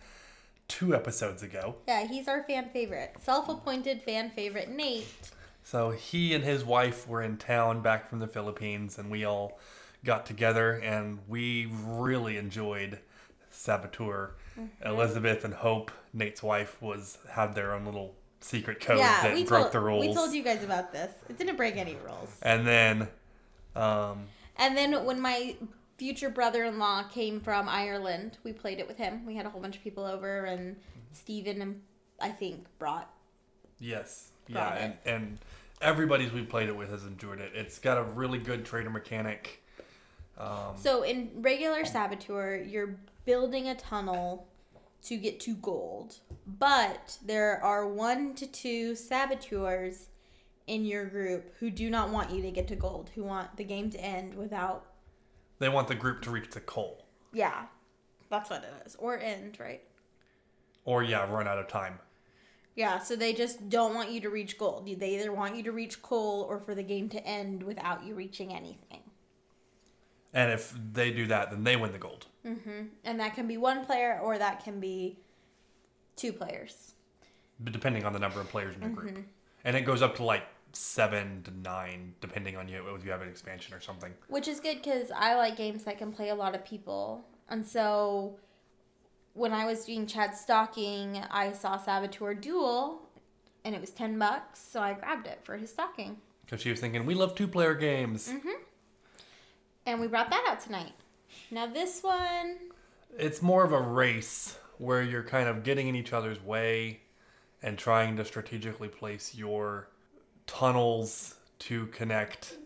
two 0.68 0.94
episodes 0.94 1.42
ago. 1.42 1.76
Yeah, 1.86 2.06
he's 2.06 2.26
our 2.28 2.42
fan 2.42 2.70
favorite, 2.72 3.14
self-appointed 3.20 4.02
fan 4.02 4.30
favorite, 4.30 4.68
Nate. 4.68 5.06
So 5.62 5.90
he 5.90 6.34
and 6.34 6.44
his 6.44 6.64
wife 6.64 7.08
were 7.08 7.22
in 7.22 7.36
town 7.36 7.80
back 7.80 8.08
from 8.08 8.18
the 8.18 8.26
Philippines, 8.26 8.98
and 8.98 9.10
we 9.10 9.24
all 9.24 9.58
got 10.04 10.26
together, 10.26 10.72
and 10.72 11.18
we 11.28 11.68
really 11.84 12.36
enjoyed 12.36 12.98
Saboteur. 13.50 14.32
Mm-hmm. 14.58 14.86
Elizabeth 14.86 15.44
and 15.44 15.54
Hope, 15.54 15.90
Nate's 16.12 16.42
wife, 16.42 16.80
was 16.80 17.18
had 17.30 17.54
their 17.54 17.72
own 17.72 17.84
little 17.84 18.14
secret 18.40 18.80
code 18.80 18.98
yeah, 18.98 19.22
that 19.22 19.48
broke 19.48 19.62
told 19.62 19.72
the 19.72 19.80
rules. 19.80 20.06
we 20.06 20.14
told 20.14 20.32
you 20.32 20.42
guys 20.42 20.62
about 20.62 20.92
this. 20.92 21.12
It 21.28 21.38
didn't 21.38 21.56
break 21.56 21.76
any 21.76 21.96
rules. 22.04 22.36
And 22.42 22.66
then, 22.66 23.08
um, 23.74 24.26
And 24.56 24.76
then 24.76 25.04
when 25.04 25.20
my 25.20 25.56
future 25.96 26.30
brother-in-law 26.30 27.04
came 27.04 27.40
from 27.40 27.68
Ireland, 27.68 28.38
we 28.44 28.52
played 28.52 28.78
it 28.78 28.86
with 28.88 28.96
him. 28.96 29.24
We 29.26 29.34
had 29.34 29.46
a 29.46 29.50
whole 29.50 29.60
bunch 29.60 29.76
of 29.76 29.82
people 29.82 30.04
over, 30.04 30.44
and 30.44 30.76
Steven 31.12 31.62
and 31.62 31.82
I 32.20 32.30
think 32.30 32.66
brought. 32.78 33.10
yes, 33.78 34.30
yeah, 34.48 34.54
Got 34.54 34.78
and, 34.78 34.94
and 35.04 35.38
everybody's 35.80 36.32
we 36.32 36.42
played 36.42 36.68
it 36.68 36.76
with 36.76 36.90
has 36.90 37.04
enjoyed 37.04 37.40
it. 37.40 37.52
It's 37.54 37.78
got 37.78 37.98
a 37.98 38.02
really 38.04 38.38
good 38.38 38.64
traitor 38.64 38.90
mechanic. 38.90 39.62
Um, 40.38 40.74
So 40.76 41.02
in 41.02 41.30
regular 41.36 41.84
Saboteur, 41.84 42.56
you're 42.62 42.96
building 43.24 43.68
a 43.68 43.74
tunnel 43.74 44.46
to 45.04 45.16
get 45.16 45.40
to 45.40 45.54
gold, 45.56 46.16
but 46.46 47.18
there 47.24 47.62
are 47.62 47.86
one 47.86 48.34
to 48.34 48.46
two 48.46 48.94
saboteurs 48.94 50.08
in 50.66 50.84
your 50.84 51.04
group 51.06 51.52
who 51.60 51.70
do 51.70 51.88
not 51.90 52.10
want 52.10 52.30
you 52.30 52.42
to 52.42 52.50
get 52.50 52.66
to 52.68 52.76
gold, 52.76 53.10
who 53.14 53.22
want 53.22 53.56
the 53.56 53.64
game 53.64 53.88
to 53.90 54.00
end 54.00 54.34
without. 54.34 54.86
They 55.58 55.68
want 55.68 55.88
the 55.88 55.94
group 55.94 56.22
to 56.22 56.30
reach 56.30 56.50
the 56.50 56.60
coal, 56.60 57.04
Yeah, 57.32 57.64
that's 58.30 58.50
what 58.50 58.62
it 58.64 58.72
is, 58.86 58.96
or 58.96 59.18
end, 59.18 59.58
right? 59.60 59.82
or 60.84 61.02
yeah, 61.02 61.28
run 61.30 61.48
out 61.48 61.58
of 61.58 61.66
time. 61.68 61.98
Yeah, 62.76 62.98
so 62.98 63.16
they 63.16 63.32
just 63.32 63.68
don't 63.70 63.94
want 63.94 64.10
you 64.10 64.20
to 64.20 64.28
reach 64.30 64.58
gold. 64.58 64.86
They 64.86 65.18
either 65.18 65.32
want 65.32 65.56
you 65.56 65.62
to 65.64 65.72
reach 65.72 66.02
coal 66.02 66.42
or 66.48 66.60
for 66.60 66.74
the 66.74 66.82
game 66.82 67.08
to 67.08 67.26
end 67.26 67.62
without 67.62 68.04
you 68.04 68.14
reaching 68.14 68.52
anything. 68.52 69.00
And 70.34 70.52
if 70.52 70.74
they 70.92 71.10
do 71.10 71.26
that, 71.28 71.50
then 71.50 71.64
they 71.64 71.76
win 71.76 71.92
the 71.92 71.98
gold. 71.98 72.26
And 72.44 73.18
that 73.18 73.34
can 73.34 73.48
be 73.48 73.56
one 73.56 73.84
player 73.86 74.20
or 74.22 74.36
that 74.38 74.62
can 74.62 74.78
be 74.78 75.18
two 76.16 76.32
players. 76.32 76.92
depending 77.64 78.04
on 78.04 78.12
the 78.12 78.18
number 78.18 78.40
of 78.40 78.48
players 78.50 78.76
in 78.76 78.82
your 78.82 78.90
Mm-hmm. 78.90 79.00
group. 79.00 79.24
And 79.64 79.74
it 79.76 79.80
goes 79.82 80.02
up 80.02 80.14
to 80.16 80.22
like 80.24 80.44
seven 80.76 81.42
to 81.44 81.50
nine, 81.58 82.14
depending 82.20 82.56
on 82.56 82.68
you 82.68 82.82
if 82.94 83.04
you 83.04 83.10
have 83.10 83.22
an 83.22 83.28
expansion 83.28 83.74
or 83.74 83.80
something. 83.80 84.12
Which 84.28 84.48
is 84.48 84.60
good 84.60 84.82
because 84.82 85.10
I 85.10 85.34
like 85.34 85.56
games 85.56 85.84
that 85.84 85.98
can 85.98 86.12
play 86.12 86.28
a 86.28 86.34
lot 86.34 86.54
of 86.54 86.64
people. 86.64 87.24
And 87.48 87.66
so 87.66 88.38
when 89.34 89.52
I 89.52 89.66
was 89.66 89.84
doing 89.84 90.06
Chad 90.06 90.34
stocking, 90.34 91.22
I 91.30 91.52
saw 91.52 91.76
Saboteur 91.76 92.34
Duel 92.34 93.02
and 93.64 93.74
it 93.74 93.80
was 93.80 93.90
10 93.90 94.18
bucks. 94.18 94.60
So 94.60 94.80
I 94.80 94.94
grabbed 94.94 95.26
it 95.26 95.40
for 95.42 95.56
his 95.56 95.70
stocking. 95.70 96.18
Because 96.44 96.60
she 96.60 96.70
was 96.70 96.80
thinking, 96.80 97.04
we 97.04 97.14
love 97.14 97.34
two 97.34 97.48
player 97.48 97.74
games. 97.74 98.28
Mm-hmm. 98.28 98.62
And 99.86 100.00
we 100.00 100.06
brought 100.06 100.30
that 100.30 100.46
out 100.48 100.60
tonight. 100.60 100.92
Now, 101.50 101.66
this 101.66 102.02
one, 102.02 102.56
It's 103.18 103.42
more 103.42 103.64
of 103.64 103.72
a 103.72 103.80
race 103.80 104.58
where 104.78 105.02
you're 105.02 105.22
kind 105.22 105.48
of 105.48 105.62
getting 105.62 105.88
in 105.88 105.96
each 105.96 106.12
other's 106.12 106.42
way 106.42 107.00
and 107.62 107.78
trying 107.78 108.16
to 108.16 108.24
strategically 108.24 108.88
place 108.88 109.34
your 109.34 109.88
tunnels 110.46 111.34
to 111.58 111.86
connect 111.86 112.56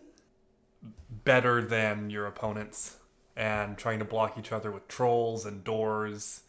better 1.23 1.61
than 1.63 2.09
your 2.09 2.25
opponents 2.25 2.97
and 3.35 3.77
trying 3.77 3.99
to 3.99 4.05
block 4.05 4.37
each 4.37 4.51
other 4.51 4.71
with 4.71 4.87
trolls 4.87 5.45
and 5.45 5.63
doors 5.63 6.41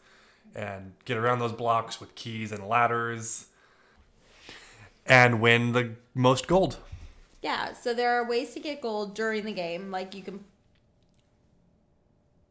and 0.55 0.93
get 1.05 1.17
around 1.17 1.39
those 1.39 1.53
blocks 1.53 2.01
with 2.01 2.15
keys 2.15 2.53
and 2.53 2.67
ladders 2.67 3.47
and 5.07 5.41
win 5.41 5.73
the 5.73 5.95
most 6.15 6.47
gold. 6.47 6.77
yeah, 7.43 7.73
so 7.73 7.93
there 7.95 8.11
are 8.13 8.29
ways 8.29 8.55
to 8.55 8.61
get 8.61 8.81
gold 8.81 9.15
during 9.15 9.45
the 9.45 9.53
game. 9.53 9.91
Like 9.91 10.15
you 10.15 10.23
can. 10.23 10.45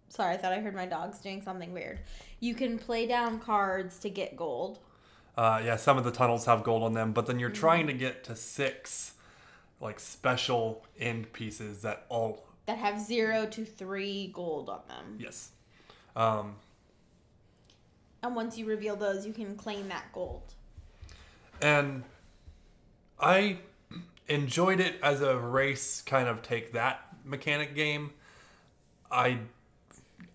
Sorry, 0.09 0.33
I 0.33 0.37
thought 0.37 0.51
I 0.51 0.59
heard 0.59 0.75
my 0.75 0.85
dogs 0.85 1.19
doing 1.19 1.41
something 1.41 1.71
weird. 1.71 1.99
You 2.41 2.53
can 2.53 2.77
play 2.77 3.07
down 3.07 3.39
cards 3.39 3.99
to 3.99 4.09
get 4.09 4.35
gold. 4.35 4.79
Uh, 5.37 5.61
yeah, 5.63 5.75
some 5.77 5.97
of 5.97 6.03
the 6.03 6.11
tunnels 6.11 6.45
have 6.45 6.63
gold 6.63 6.83
on 6.83 6.93
them, 6.93 7.13
but 7.13 7.25
then 7.25 7.39
you're 7.39 7.49
trying 7.49 7.87
to 7.87 7.93
get 7.93 8.23
to 8.25 8.35
six 8.35 9.13
like 9.79 9.99
special 9.99 10.85
end 10.99 11.31
pieces 11.33 11.81
that 11.81 12.05
all 12.09 12.45
that 12.67 12.77
have 12.77 12.99
zero 12.99 13.45
to 13.47 13.65
three 13.65 14.27
gold 14.33 14.69
on 14.69 14.81
them. 14.87 15.15
yes. 15.19 15.49
Um, 16.15 16.55
And 18.23 18.35
once 18.35 18.57
you 18.57 18.65
reveal 18.65 18.95
those, 18.95 19.25
you 19.25 19.33
can 19.33 19.55
claim 19.55 19.87
that 19.89 20.11
gold. 20.13 20.53
and 21.61 22.03
I 23.19 23.59
enjoyed 24.27 24.79
it 24.79 24.95
as 25.03 25.21
a 25.21 25.37
race 25.37 26.01
kind 26.01 26.27
of 26.27 26.41
take 26.41 26.73
that 26.73 27.01
mechanic 27.25 27.75
game. 27.75 28.11
I 29.11 29.39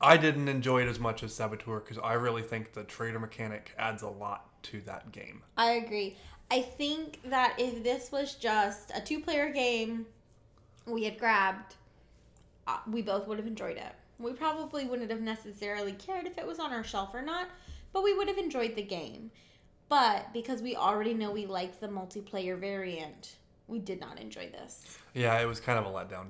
I 0.00 0.16
didn't 0.16 0.48
enjoy 0.48 0.82
it 0.82 0.88
as 0.88 0.98
much 0.98 1.22
as 1.22 1.34
Saboteur 1.34 1.80
because 1.80 1.98
I 1.98 2.14
really 2.14 2.42
think 2.42 2.72
the 2.74 2.84
traitor 2.84 3.18
mechanic 3.18 3.72
adds 3.78 4.02
a 4.02 4.08
lot 4.08 4.45
to 4.70 4.80
that 4.82 5.12
game. 5.12 5.42
I 5.56 5.72
agree. 5.72 6.16
I 6.50 6.62
think 6.62 7.20
that 7.24 7.54
if 7.58 7.82
this 7.82 8.12
was 8.12 8.34
just 8.34 8.92
a 8.94 9.00
two 9.00 9.20
player 9.20 9.50
game 9.50 10.06
we 10.86 11.04
had 11.04 11.18
grabbed, 11.18 11.74
uh, 12.66 12.78
we 12.90 13.02
both 13.02 13.26
would 13.26 13.38
have 13.38 13.46
enjoyed 13.46 13.76
it. 13.76 13.92
We 14.18 14.32
probably 14.32 14.86
wouldn't 14.86 15.10
have 15.10 15.20
necessarily 15.20 15.92
cared 15.92 16.26
if 16.26 16.38
it 16.38 16.46
was 16.46 16.58
on 16.58 16.72
our 16.72 16.84
shelf 16.84 17.10
or 17.14 17.22
not, 17.22 17.48
but 17.92 18.02
we 18.02 18.14
would 18.14 18.28
have 18.28 18.38
enjoyed 18.38 18.76
the 18.76 18.82
game. 18.82 19.30
But 19.88 20.32
because 20.32 20.62
we 20.62 20.74
already 20.74 21.14
know 21.14 21.30
we 21.30 21.46
like 21.46 21.80
the 21.80 21.88
multiplayer 21.88 22.58
variant, 22.58 23.36
we 23.68 23.78
did 23.78 24.00
not 24.00 24.18
enjoy 24.18 24.50
this. 24.50 24.98
Yeah, 25.14 25.38
it 25.40 25.46
was 25.46 25.60
kind 25.60 25.78
of 25.78 25.86
a 25.86 25.88
letdown. 25.88 26.26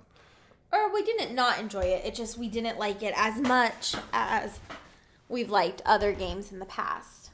Or 0.73 0.93
we 0.93 1.02
didn't 1.02 1.35
not 1.35 1.59
enjoy 1.59 1.85
it, 1.85 2.05
it 2.05 2.14
just 2.14 2.38
we 2.38 2.49
didn't 2.49 2.78
like 2.78 3.02
it 3.02 3.14
as 3.16 3.40
much 3.40 3.95
as 4.12 4.59
we've 5.28 5.50
liked 5.50 5.81
other 5.87 6.12
games 6.12 6.52
in 6.52 6.59
the 6.59 6.66
past. 6.66 7.25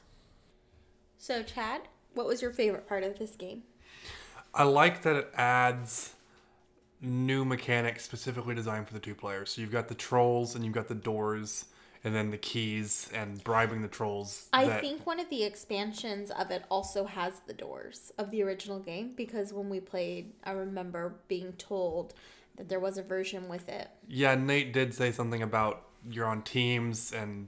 So, 1.23 1.41
Chad, 1.41 1.83
what 2.15 2.27
was 2.27 2.41
your 2.41 2.51
favorite 2.51 2.85
part 2.85 3.05
of 3.05 3.17
this 3.17 3.31
game? 3.37 3.63
I 4.53 4.63
like 4.63 5.03
that 5.03 5.15
it 5.15 5.31
adds 5.35 6.15
new 6.99 7.45
mechanics 7.45 8.03
specifically 8.03 8.53
designed 8.53 8.87
for 8.87 8.93
the 8.93 8.99
two 8.99 9.15
players. 9.15 9.51
So 9.51 9.61
you've 9.61 9.71
got 9.71 9.87
the 9.87 9.95
trolls 9.95 10.53
and 10.53 10.65
you've 10.65 10.73
got 10.73 10.89
the 10.89 10.95
doors 10.95 11.63
and 12.03 12.13
then 12.13 12.29
the 12.29 12.37
keys 12.37 13.09
and 13.13 13.41
bribing 13.41 13.81
the 13.81 13.87
trolls. 13.87 14.49
I 14.51 14.65
that- 14.65 14.81
think 14.81 15.05
one 15.05 15.17
of 15.17 15.29
the 15.29 15.45
expansions 15.45 16.29
of 16.29 16.51
it 16.51 16.65
also 16.69 17.05
has 17.05 17.39
the 17.47 17.53
doors 17.53 18.11
of 18.17 18.29
the 18.29 18.43
original 18.43 18.79
game 18.79 19.13
because 19.15 19.53
when 19.53 19.69
we 19.69 19.79
played, 19.79 20.33
I 20.43 20.51
remember 20.51 21.15
being 21.29 21.53
told 21.53 22.15
that 22.57 22.67
there 22.67 22.81
was 22.81 22.97
a 22.97 23.01
version 23.01 23.47
with 23.47 23.69
it. 23.69 23.87
Yeah, 24.09 24.35
Nate 24.35 24.73
did 24.73 24.93
say 24.93 25.13
something 25.13 25.41
about 25.41 25.85
you're 26.05 26.27
on 26.27 26.41
teams 26.41 27.13
and 27.13 27.47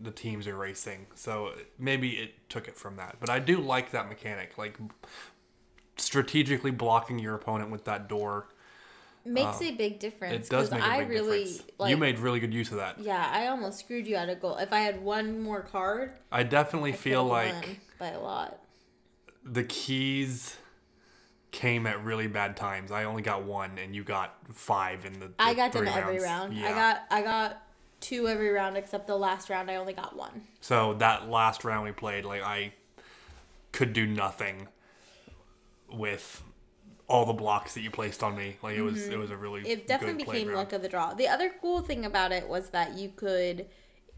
the 0.00 0.10
teams 0.10 0.46
are 0.46 0.56
racing. 0.56 1.06
So 1.14 1.52
maybe 1.78 2.10
it 2.12 2.48
took 2.48 2.68
it 2.68 2.76
from 2.76 2.96
that. 2.96 3.16
But 3.20 3.30
I 3.30 3.38
do 3.38 3.58
like 3.58 3.90
that 3.92 4.08
mechanic, 4.08 4.58
like 4.58 4.78
strategically 5.96 6.70
blocking 6.70 7.18
your 7.18 7.34
opponent 7.34 7.70
with 7.70 7.84
that 7.84 8.08
door. 8.08 8.48
Makes 9.24 9.60
um, 9.60 9.66
a 9.66 9.72
big 9.72 9.98
difference. 9.98 10.46
It 10.46 10.50
does 10.50 10.70
make 10.70 10.80
a 10.80 10.84
I 10.84 11.00
big 11.00 11.08
really 11.08 11.44
difference. 11.44 11.70
like. 11.78 11.90
you 11.90 11.96
made 11.96 12.18
really 12.20 12.38
good 12.38 12.54
use 12.54 12.70
of 12.70 12.76
that. 12.76 13.00
yeah, 13.00 13.28
I 13.32 13.48
almost 13.48 13.80
screwed 13.80 14.06
you 14.06 14.16
out 14.16 14.28
of 14.28 14.40
goal. 14.40 14.56
If 14.56 14.72
I 14.72 14.78
had 14.80 15.02
one 15.02 15.40
more 15.40 15.62
card, 15.62 16.12
I 16.30 16.44
definitely 16.44 16.92
I 16.92 16.96
feel 16.96 17.24
like 17.24 17.80
by 17.98 18.08
a 18.10 18.20
lot. 18.20 18.58
the 19.44 19.64
keys 19.64 20.56
came 21.50 21.86
at 21.88 22.04
really 22.04 22.28
bad 22.28 22.56
times. 22.56 22.92
I 22.92 23.02
only 23.02 23.22
got 23.22 23.42
one, 23.44 23.78
and 23.78 23.96
you 23.96 24.04
got 24.04 24.36
five 24.52 25.04
in 25.04 25.14
the. 25.18 25.32
I 25.40 25.54
the 25.54 25.56
got 25.56 25.72
them 25.72 25.86
three 25.86 25.92
every 25.94 26.20
rounds. 26.20 26.54
round. 26.54 26.66
I 26.66 26.72
got 26.72 27.00
I 27.10 27.22
got 27.22 27.62
two 28.00 28.28
every 28.28 28.50
round 28.50 28.76
except 28.76 29.06
the 29.06 29.16
last 29.16 29.50
round. 29.50 29.70
I 29.70 29.76
only 29.76 29.92
got 29.92 30.16
one. 30.16 30.42
So 30.60 30.94
that 30.94 31.28
last 31.28 31.64
round 31.64 31.84
we 31.84 31.92
played, 31.92 32.24
like 32.24 32.42
I 32.42 32.72
could 33.72 33.92
do 33.92 34.06
nothing 34.06 34.68
with 35.90 36.42
all 37.08 37.24
the 37.24 37.32
blocks 37.32 37.74
that 37.74 37.82
you 37.82 37.90
placed 37.90 38.22
on 38.22 38.36
me. 38.36 38.56
Like 38.62 38.76
it 38.76 38.82
was, 38.82 39.06
it 39.06 39.18
was 39.18 39.30
a 39.30 39.36
really 39.36 39.60
Mm-hmm. 39.60 39.70
It 39.70 39.86
definitely 39.86 40.24
became 40.24 40.52
luck 40.52 40.72
of 40.72 40.82
the 40.82 40.88
draw. 40.88 41.14
The 41.14 41.28
other 41.28 41.52
cool 41.60 41.80
thing 41.80 42.04
about 42.04 42.32
it 42.32 42.48
was 42.48 42.70
that 42.70 42.98
you 42.98 43.10
could, 43.14 43.66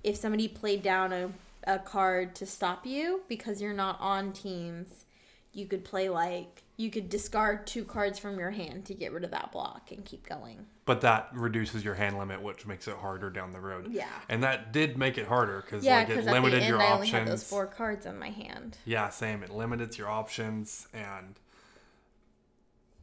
if 0.03 0.17
somebody 0.17 0.49
played 0.49 0.83
down 0.83 1.13
a, 1.13 1.31
a 1.65 1.79
card 1.79 2.35
to 2.37 2.47
stop 2.47 2.87
you 2.87 3.23
because 3.29 3.61
you're 3.61 3.75
not 3.75 3.99
on 4.01 4.33
teams, 4.33 5.05
you 5.53 5.67
could 5.67 5.85
play 5.85 6.09
like 6.09 6.63
you 6.79 6.91
could 6.91 7.09
discard 7.09 7.67
two 7.67 7.85
cards 7.85 8.21
from 8.21 8.39
your 8.39 8.53
hand 8.53 8.87
to 8.87 8.95
get 8.95 9.13
rid 9.13 9.25
of 9.25 9.33
that 9.33 9.51
block 9.51 9.91
and 9.91 10.05
keep 10.05 10.27
going. 10.27 10.65
But 10.87 11.01
that 11.01 11.29
reduces 11.35 11.85
your 11.85 11.95
hand 11.97 12.17
limit, 12.19 12.41
which 12.41 12.67
makes 12.67 12.87
it 12.87 12.95
harder 12.95 13.31
down 13.31 13.51
the 13.53 13.61
road. 13.61 13.89
Yeah. 13.91 14.07
and 14.29 14.43
that 14.45 14.73
did 14.73 14.97
make 14.97 15.19
it 15.19 15.27
harder 15.27 15.61
because 15.61 15.85
Yeah, 15.85 15.97
like 15.97 16.05
it 16.05 16.09
because 16.11 16.27
at 16.29 16.35
the 16.35 16.41
limited 16.41 16.61
end 16.63 16.69
your 16.69 16.81
I 16.81 16.93
only 16.93 17.09
had 17.09 17.23
options. 17.23 17.43
those 17.43 17.51
four 17.51 17.67
cards 17.67 18.07
in 18.07 18.17
my 18.19 18.31
hand. 18.31 18.79
Yeah, 18.85 19.09
same. 19.11 19.43
It 19.43 19.51
limits 19.51 19.99
your 19.99 20.09
options, 20.09 20.87
and 20.95 21.35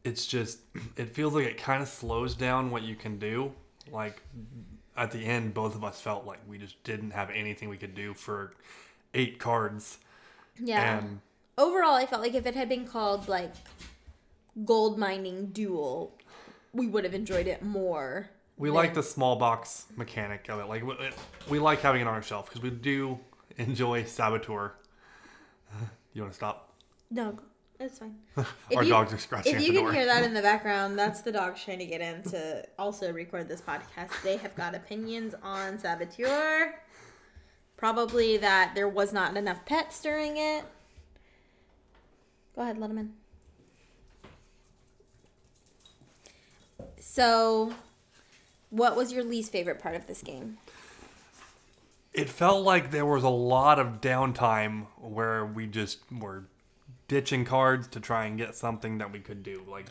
it's 0.05 0.25
just 0.25 0.60
it 0.96 1.10
feels 1.10 1.34
like 1.34 1.46
it 1.46 1.58
kind 1.58 1.82
of 1.84 1.89
slows 1.89 2.34
down 2.34 2.72
what 2.72 2.84
you 2.84 2.96
can 2.96 3.20
do. 3.20 3.51
Like 3.91 4.22
at 4.96 5.12
the 5.12 5.20
end, 5.25 5.53
both 5.53 5.75
of 5.75 5.84
us 5.84 6.00
felt 6.00 6.25
like 6.25 6.39
we 6.48 6.58
just 6.58 6.82
didn't 6.84 7.12
have 7.12 7.29
anything 7.29 7.67
we 7.67 7.77
could 7.77 7.94
do 7.94 8.13
for 8.13 8.53
eight 9.13 9.38
cards. 9.38 9.98
Yeah. 10.58 11.00
And 11.00 11.20
Overall, 11.57 11.95
I 11.95 12.05
felt 12.05 12.21
like 12.21 12.33
if 12.35 12.45
it 12.45 12.55
had 12.55 12.67
been 12.69 12.85
called 12.85 13.27
like 13.27 13.53
gold 14.65 14.97
mining 14.97 15.47
duel, 15.47 16.17
we 16.74 16.88
would 16.88 17.03
have 17.03 17.13
enjoyed 17.13 17.47
it 17.47 17.62
more. 17.63 18.29
we 18.57 18.67
than- 18.69 18.75
like 18.75 18.93
the 18.93 19.03
small 19.03 19.35
box 19.38 19.85
mechanic 19.95 20.50
of 20.50 20.59
it. 20.59 20.67
Like 20.67 20.85
we, 20.85 20.95
we 21.50 21.59
like 21.59 21.81
having 21.81 22.01
it 22.01 22.07
on 22.07 22.13
our 22.13 22.21
shelf 22.21 22.47
because 22.47 22.62
we 22.62 22.69
do 22.71 23.19
enjoy 23.57 24.03
Saboteur. 24.03 24.74
You 26.13 26.21
want 26.21 26.31
to 26.31 26.38
stop? 26.38 26.74
No, 27.12 27.38
it's 27.77 28.00
fine. 28.00 28.15
Our 28.74 28.83
you- 28.83 28.89
dogs 28.89 29.12
are 29.13 29.17
scratching 29.17 29.55
If 29.55 29.62
you 29.67 29.74
can 29.74 29.83
door. 29.83 29.91
hear 29.93 30.05
that 30.05 30.24
in 30.24 30.33
the 30.33 30.41
background, 30.51 30.97
that's 30.97 31.21
the 31.24 31.31
dogs 31.33 31.62
trying 31.62 31.79
to 31.79 31.85
get 31.85 32.00
in 32.00 32.24
to 32.31 32.65
also 32.79 33.12
record 33.12 33.50
this 33.50 33.59
podcast. 33.59 34.12
They 34.24 34.38
have 34.38 34.55
got 34.55 34.75
opinions 34.75 35.35
on 35.43 35.77
Saboteur. 35.77 36.79
Probably 37.75 38.38
that 38.38 38.71
there 38.75 38.88
was 38.88 39.12
not 39.12 39.35
enough 39.35 39.65
pets 39.65 40.01
during 40.01 40.38
it. 40.38 40.63
Go 42.55 42.62
ahead, 42.62 42.77
let 42.77 42.88
them 42.88 42.97
in. 42.97 43.13
So, 46.99 47.73
what 48.69 48.95
was 48.95 49.12
your 49.12 49.23
least 49.23 49.51
favorite 49.51 49.80
part 49.80 49.95
of 49.95 50.08
this 50.08 50.21
game? 50.21 50.58
it 52.13 52.30
felt 52.30 52.63
like 52.63 52.91
there 52.91 53.06
was 53.06 53.23
a 53.25 53.30
lot 53.30 53.77
of 53.77 53.99
downtime 53.99 54.86
where 54.97 55.45
we 55.45 55.67
just 55.67 55.99
were 56.10 56.45
ditching 57.10 57.43
cards 57.43 57.88
to 57.88 57.99
try 57.99 58.25
and 58.25 58.38
get 58.38 58.56
something 58.56 58.99
that 58.99 59.12
we 59.12 59.19
could 59.19 59.43
do. 59.43 59.62
Like 59.69 59.88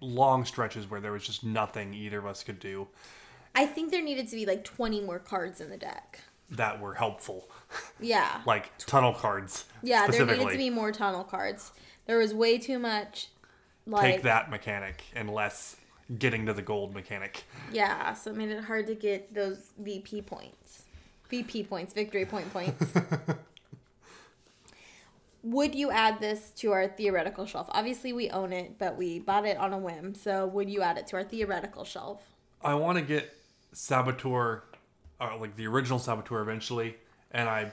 long 0.00 0.44
stretches 0.44 0.88
where 0.88 1.00
there 1.00 1.10
was 1.10 1.26
just 1.26 1.42
nothing 1.42 1.92
either 1.92 2.20
of 2.20 2.26
us 2.26 2.44
could 2.44 2.60
do 2.60 2.86
I 3.54 3.66
think 3.66 3.90
there 3.90 4.02
needed 4.02 4.28
to 4.28 4.36
be 4.36 4.46
like 4.46 4.62
20 4.62 5.00
more 5.00 5.18
cards 5.18 5.60
in 5.60 5.68
the 5.68 5.76
deck. 5.76 6.20
that 6.50 6.80
were 6.80 6.94
helpful. 6.94 7.50
Yeah. 7.98 8.40
like 8.46 8.70
tunnel 8.78 9.12
cards. 9.12 9.64
Yeah, 9.82 10.06
there 10.06 10.24
needed 10.26 10.50
to 10.50 10.56
be 10.56 10.70
more 10.70 10.92
tunnel 10.92 11.24
cards. 11.24 11.72
There 12.08 12.18
was 12.18 12.34
way 12.34 12.58
too 12.58 12.78
much 12.78 13.28
like 13.86 14.14
Take 14.14 14.22
that 14.22 14.50
mechanic 14.50 15.04
and 15.14 15.30
less 15.30 15.76
getting 16.18 16.46
to 16.46 16.54
the 16.54 16.62
gold 16.62 16.94
mechanic. 16.94 17.44
Yeah, 17.70 18.14
so 18.14 18.30
it 18.30 18.36
made 18.36 18.48
it 18.48 18.64
hard 18.64 18.86
to 18.86 18.94
get 18.94 19.34
those 19.34 19.72
VP 19.78 20.22
points. 20.22 20.84
VP 21.28 21.64
points, 21.64 21.92
victory 21.92 22.24
point 22.24 22.50
points. 22.50 22.92
would 25.42 25.74
you 25.74 25.90
add 25.90 26.18
this 26.18 26.50
to 26.56 26.72
our 26.72 26.88
theoretical 26.88 27.44
shelf? 27.44 27.68
Obviously, 27.72 28.14
we 28.14 28.30
own 28.30 28.54
it, 28.54 28.78
but 28.78 28.96
we 28.96 29.18
bought 29.18 29.44
it 29.44 29.58
on 29.58 29.74
a 29.74 29.78
whim. 29.78 30.14
So, 30.14 30.46
would 30.46 30.70
you 30.70 30.80
add 30.80 30.96
it 30.96 31.06
to 31.08 31.16
our 31.16 31.24
theoretical 31.24 31.84
shelf? 31.84 32.22
I 32.62 32.74
want 32.74 32.96
to 32.96 33.04
get 33.04 33.34
Saboteur, 33.72 34.62
or 35.20 35.36
like 35.38 35.56
the 35.56 35.66
original 35.66 35.98
Saboteur 35.98 36.40
eventually, 36.40 36.96
and 37.32 37.50
I 37.50 37.70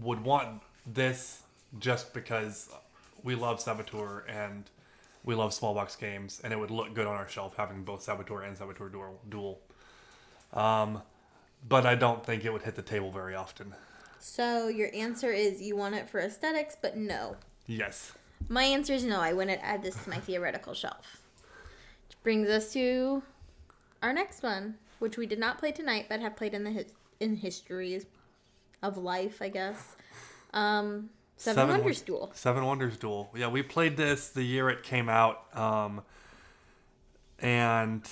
would 0.00 0.24
want 0.24 0.62
this 0.84 1.42
just 1.78 2.12
because 2.12 2.68
we 3.26 3.34
love 3.34 3.60
Saboteur 3.60 4.24
and 4.28 4.70
we 5.24 5.34
love 5.34 5.52
small 5.52 5.74
box 5.74 5.96
games, 5.96 6.40
and 6.44 6.52
it 6.52 6.56
would 6.58 6.70
look 6.70 6.94
good 6.94 7.08
on 7.08 7.16
our 7.16 7.28
shelf 7.28 7.56
having 7.56 7.82
both 7.82 8.00
Saboteur 8.00 8.42
and 8.42 8.56
Saboteur 8.56 8.88
Duel. 9.28 9.58
Um, 10.52 11.02
but 11.68 11.84
I 11.84 11.96
don't 11.96 12.24
think 12.24 12.44
it 12.44 12.52
would 12.52 12.62
hit 12.62 12.76
the 12.76 12.82
table 12.82 13.10
very 13.10 13.34
often. 13.34 13.74
So, 14.20 14.68
your 14.68 14.88
answer 14.94 15.32
is 15.32 15.60
you 15.60 15.76
want 15.76 15.96
it 15.96 16.08
for 16.08 16.20
aesthetics, 16.20 16.76
but 16.80 16.96
no. 16.96 17.36
Yes. 17.66 18.12
My 18.48 18.62
answer 18.62 18.92
is 18.92 19.04
no. 19.04 19.20
I 19.20 19.32
wouldn't 19.32 19.60
add 19.62 19.82
this 19.82 19.96
to 20.04 20.10
my 20.10 20.18
theoretical 20.18 20.74
shelf. 20.74 21.20
Which 22.08 22.22
brings 22.22 22.48
us 22.48 22.72
to 22.74 23.24
our 24.02 24.12
next 24.12 24.44
one, 24.44 24.76
which 25.00 25.16
we 25.16 25.26
did 25.26 25.40
not 25.40 25.58
play 25.58 25.72
tonight, 25.72 26.06
but 26.08 26.20
have 26.20 26.36
played 26.36 26.54
in 26.54 26.62
the 26.62 26.70
his- 26.70 26.92
in 27.18 27.34
histories 27.34 28.06
of 28.82 28.96
life, 28.96 29.42
I 29.42 29.48
guess. 29.48 29.96
Um, 30.52 31.10
Seven, 31.38 31.56
Seven 31.56 31.68
Wonders 31.80 31.98
Won- 31.98 32.06
Duel. 32.06 32.30
Seven 32.34 32.64
Wonders 32.64 32.96
Duel. 32.96 33.30
Yeah, 33.36 33.48
we 33.48 33.62
played 33.62 33.96
this 33.96 34.28
the 34.30 34.42
year 34.42 34.70
it 34.70 34.82
came 34.82 35.08
out, 35.08 35.44
um, 35.56 36.02
and 37.38 38.02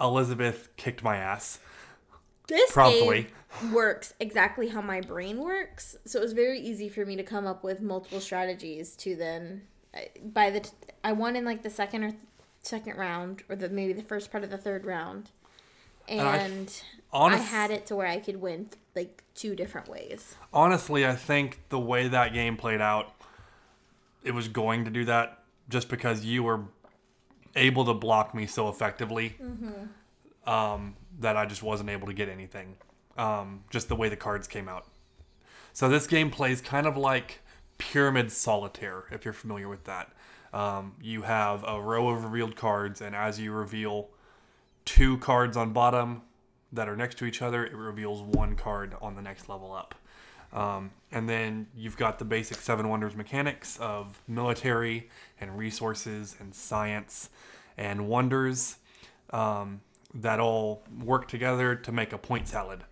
Elizabeth 0.00 0.68
kicked 0.76 1.02
my 1.02 1.16
ass. 1.16 1.58
This 2.48 2.72
Promptly. 2.72 3.28
works 3.72 4.14
exactly 4.18 4.68
how 4.68 4.80
my 4.80 5.00
brain 5.00 5.38
works, 5.38 5.96
so 6.04 6.18
it 6.18 6.22
was 6.22 6.32
very 6.32 6.58
easy 6.60 6.88
for 6.88 7.04
me 7.06 7.14
to 7.16 7.22
come 7.22 7.46
up 7.46 7.62
with 7.62 7.80
multiple 7.80 8.20
strategies 8.20 8.96
to 8.96 9.14
then. 9.16 9.62
By 10.24 10.50
the 10.50 10.60
t- 10.60 10.70
I 11.04 11.12
won 11.12 11.36
in 11.36 11.44
like 11.44 11.62
the 11.62 11.70
second 11.70 12.04
or 12.04 12.10
th- 12.10 12.22
second 12.62 12.96
round, 12.96 13.42
or 13.48 13.56
the 13.56 13.68
maybe 13.68 13.92
the 13.92 14.02
first 14.02 14.30
part 14.32 14.44
of 14.44 14.50
the 14.50 14.58
third 14.58 14.84
round, 14.84 15.30
I 16.08 16.12
f- 16.14 16.40
and 16.50 16.82
honest- 17.12 17.42
I 17.42 17.46
had 17.46 17.70
it 17.70 17.86
to 17.86 17.96
where 17.96 18.06
I 18.06 18.18
could 18.18 18.40
win 18.40 18.70
like 18.94 19.22
two 19.34 19.54
different 19.54 19.88
ways. 19.88 20.34
Honestly, 20.52 21.06
I 21.06 21.14
think 21.14 21.60
the 21.68 21.78
way 21.78 22.08
that 22.08 22.32
game 22.32 22.56
played 22.56 22.80
out, 22.80 23.12
it 24.24 24.32
was 24.32 24.48
going 24.48 24.84
to 24.84 24.90
do 24.90 25.04
that 25.04 25.42
just 25.68 25.88
because 25.88 26.24
you 26.24 26.42
were 26.42 26.64
able 27.56 27.84
to 27.84 27.94
block 27.94 28.34
me 28.34 28.46
so 28.46 28.68
effectively 28.68 29.36
um, 30.46 30.96
that 31.18 31.36
I 31.36 31.46
just 31.46 31.62
wasn't 31.62 31.90
able 31.90 32.06
to 32.06 32.12
get 32.12 32.28
anything. 32.28 32.76
Um, 33.16 33.64
just 33.70 33.88
the 33.88 33.96
way 33.96 34.08
the 34.08 34.16
cards 34.16 34.46
came 34.46 34.68
out. 34.68 34.86
So 35.72 35.88
this 35.88 36.06
game 36.06 36.30
plays 36.30 36.60
kind 36.60 36.86
of 36.86 36.96
like 36.96 37.40
Pyramid 37.78 38.32
Solitaire, 38.32 39.04
if 39.10 39.24
you're 39.24 39.34
familiar 39.34 39.68
with 39.68 39.84
that. 39.84 40.10
Um, 40.52 40.94
you 41.00 41.22
have 41.22 41.64
a 41.66 41.80
row 41.80 42.08
of 42.08 42.24
revealed 42.24 42.56
cards, 42.56 43.00
and 43.00 43.14
as 43.14 43.38
you 43.38 43.52
reveal 43.52 44.08
two 44.84 45.18
cards 45.18 45.56
on 45.56 45.72
bottom 45.72 46.22
that 46.72 46.88
are 46.88 46.96
next 46.96 47.18
to 47.18 47.24
each 47.24 47.42
other, 47.42 47.64
it 47.64 47.74
reveals 47.74 48.22
one 48.22 48.54
card 48.56 48.94
on 49.00 49.14
the 49.14 49.22
next 49.22 49.48
level 49.48 49.72
up. 49.72 49.94
Um, 50.52 50.90
and 51.12 51.28
then 51.28 51.68
you've 51.76 51.96
got 51.96 52.18
the 52.18 52.24
basic 52.24 52.58
Seven 52.58 52.88
Wonders 52.88 53.14
mechanics 53.14 53.78
of 53.78 54.20
military 54.26 55.08
and 55.40 55.56
resources 55.56 56.36
and 56.40 56.54
science 56.54 57.30
and 57.76 58.08
wonders 58.08 58.76
um, 59.30 59.80
that 60.14 60.40
all 60.40 60.82
work 61.02 61.28
together 61.28 61.76
to 61.76 61.92
make 61.92 62.12
a 62.12 62.18
point 62.18 62.48
salad. 62.48 62.82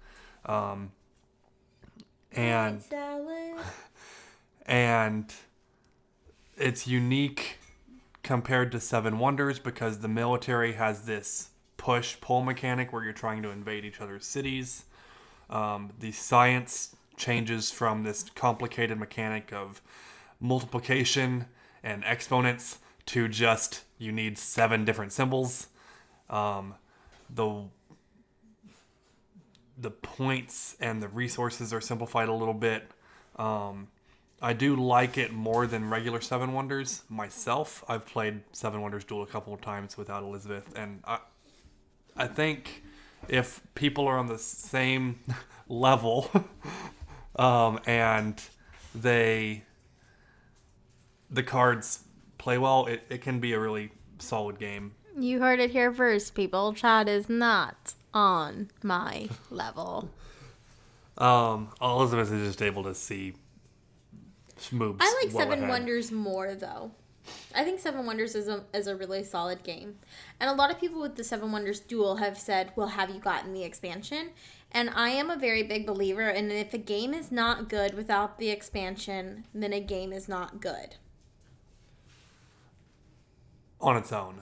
Um, 0.46 0.92
and 2.32 2.80
salad. 2.80 3.58
and 4.66 5.32
it's 6.56 6.86
unique 6.86 7.58
compared 8.22 8.70
to 8.72 8.80
Seven 8.80 9.18
Wonders 9.18 9.58
because 9.58 9.98
the 9.98 10.08
military 10.08 10.74
has 10.74 11.06
this 11.06 11.50
push 11.78 12.20
pull 12.20 12.42
mechanic 12.42 12.92
where 12.92 13.02
you're 13.02 13.14
trying 13.14 13.42
to 13.42 13.48
invade 13.48 13.86
each 13.86 14.02
other's 14.02 14.26
cities. 14.26 14.84
Um, 15.48 15.92
the 15.98 16.12
science 16.12 16.94
changes 17.16 17.70
from 17.70 18.02
this 18.02 18.24
complicated 18.34 18.98
mechanic 18.98 19.52
of 19.52 19.80
multiplication 20.38 21.46
and 21.82 22.04
exponents 22.04 22.78
to 23.06 23.26
just 23.28 23.84
you 23.96 24.12
need 24.12 24.36
seven 24.36 24.84
different 24.84 25.12
symbols. 25.12 25.68
Um, 26.28 26.74
the 27.30 27.64
the 29.80 29.90
points 29.90 30.76
and 30.80 31.00
the 31.02 31.08
resources 31.08 31.72
are 31.72 31.80
simplified 31.80 32.28
a 32.28 32.32
little 32.32 32.54
bit. 32.54 32.90
Um, 33.36 33.88
I 34.40 34.52
do 34.52 34.76
like 34.76 35.18
it 35.18 35.32
more 35.32 35.66
than 35.66 35.88
regular 35.90 36.20
Seven 36.20 36.52
Wonders 36.52 37.02
myself. 37.08 37.84
I've 37.88 38.06
played 38.06 38.42
Seven 38.52 38.80
Wonders 38.80 39.04
Duel 39.04 39.22
a 39.22 39.26
couple 39.26 39.52
of 39.54 39.60
times 39.60 39.96
without 39.96 40.22
Elizabeth, 40.22 40.72
and 40.76 41.00
I, 41.04 41.18
I 42.18 42.26
think 42.26 42.82
if 43.28 43.62
people 43.74 44.06
are 44.06 44.18
on 44.18 44.26
the 44.26 44.38
same 44.38 45.20
level, 45.68 46.30
um, 47.36 47.80
and 47.86 48.42
they 48.94 49.64
the 51.30 51.42
cards 51.42 52.00
play 52.38 52.58
well, 52.58 52.86
it, 52.86 53.02
it 53.08 53.22
can 53.22 53.38
be 53.38 53.52
a 53.52 53.60
really 53.60 53.90
solid 54.18 54.58
game. 54.58 54.92
You 55.16 55.40
heard 55.40 55.60
it 55.60 55.70
here 55.70 55.92
first, 55.92 56.34
people. 56.34 56.72
Chad 56.72 57.08
is 57.08 57.28
not 57.28 57.94
on 58.14 58.70
my 58.82 59.28
level. 59.50 60.10
Um, 61.18 61.70
Elizabeth 61.82 62.32
is 62.32 62.46
just 62.46 62.62
able 62.62 62.84
to 62.84 62.94
see 62.94 63.34
moves. 64.72 64.98
I 65.00 65.22
like 65.22 65.34
well 65.34 65.44
Seven 65.44 65.58
ahead. 65.60 65.68
Wonders 65.68 66.12
more 66.12 66.54
though. 66.54 66.92
I 67.54 67.64
think 67.64 67.80
Seven 67.80 68.06
Wonders 68.06 68.34
is 68.34 68.48
a 68.48 68.64
is 68.72 68.86
a 68.86 68.96
really 68.96 69.24
solid 69.24 69.62
game, 69.62 69.96
and 70.40 70.50
a 70.50 70.54
lot 70.54 70.70
of 70.70 70.80
people 70.80 71.00
with 71.00 71.16
the 71.16 71.24
Seven 71.24 71.52
Wonders 71.52 71.80
duel 71.80 72.16
have 72.16 72.38
said, 72.38 72.72
"Well, 72.76 72.88
have 72.88 73.10
you 73.10 73.20
gotten 73.20 73.52
the 73.52 73.64
expansion?" 73.64 74.30
And 74.70 74.90
I 74.90 75.10
am 75.10 75.30
a 75.30 75.36
very 75.36 75.62
big 75.62 75.86
believer 75.86 76.28
in 76.28 76.50
if 76.50 76.74
a 76.74 76.78
game 76.78 77.14
is 77.14 77.32
not 77.32 77.70
good 77.70 77.94
without 77.94 78.38
the 78.38 78.50
expansion, 78.50 79.44
then 79.54 79.72
a 79.72 79.80
game 79.80 80.12
is 80.12 80.28
not 80.28 80.60
good. 80.60 80.96
on 83.80 83.96
its 83.96 84.12
own. 84.12 84.40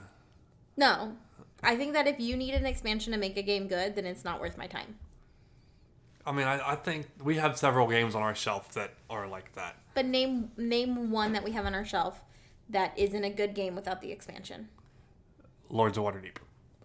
No, 0.75 1.15
I 1.63 1.75
think 1.75 1.93
that 1.93 2.07
if 2.07 2.19
you 2.19 2.35
need 2.35 2.53
an 2.53 2.65
expansion 2.65 3.13
to 3.13 3.19
make 3.19 3.37
a 3.37 3.41
game 3.41 3.67
good, 3.67 3.95
then 3.95 4.05
it's 4.05 4.23
not 4.23 4.39
worth 4.39 4.57
my 4.57 4.67
time. 4.67 4.95
I 6.25 6.31
mean, 6.31 6.47
I, 6.47 6.71
I 6.71 6.75
think 6.75 7.07
we 7.23 7.35
have 7.37 7.57
several 7.57 7.87
games 7.87 8.13
on 8.13 8.21
our 8.21 8.35
shelf 8.35 8.73
that 8.73 8.93
are 9.09 9.27
like 9.27 9.53
that. 9.55 9.77
But 9.93 10.05
name 10.05 10.51
name 10.57 11.09
one 11.09 11.33
that 11.33 11.43
we 11.43 11.51
have 11.51 11.65
on 11.65 11.73
our 11.73 11.85
shelf 11.85 12.21
that 12.69 12.97
isn't 12.97 13.23
a 13.23 13.29
good 13.29 13.53
game 13.53 13.75
without 13.75 14.01
the 14.01 14.11
expansion. 14.11 14.69
Lords 15.69 15.97
of 15.97 16.03
Waterdeep. 16.03 16.37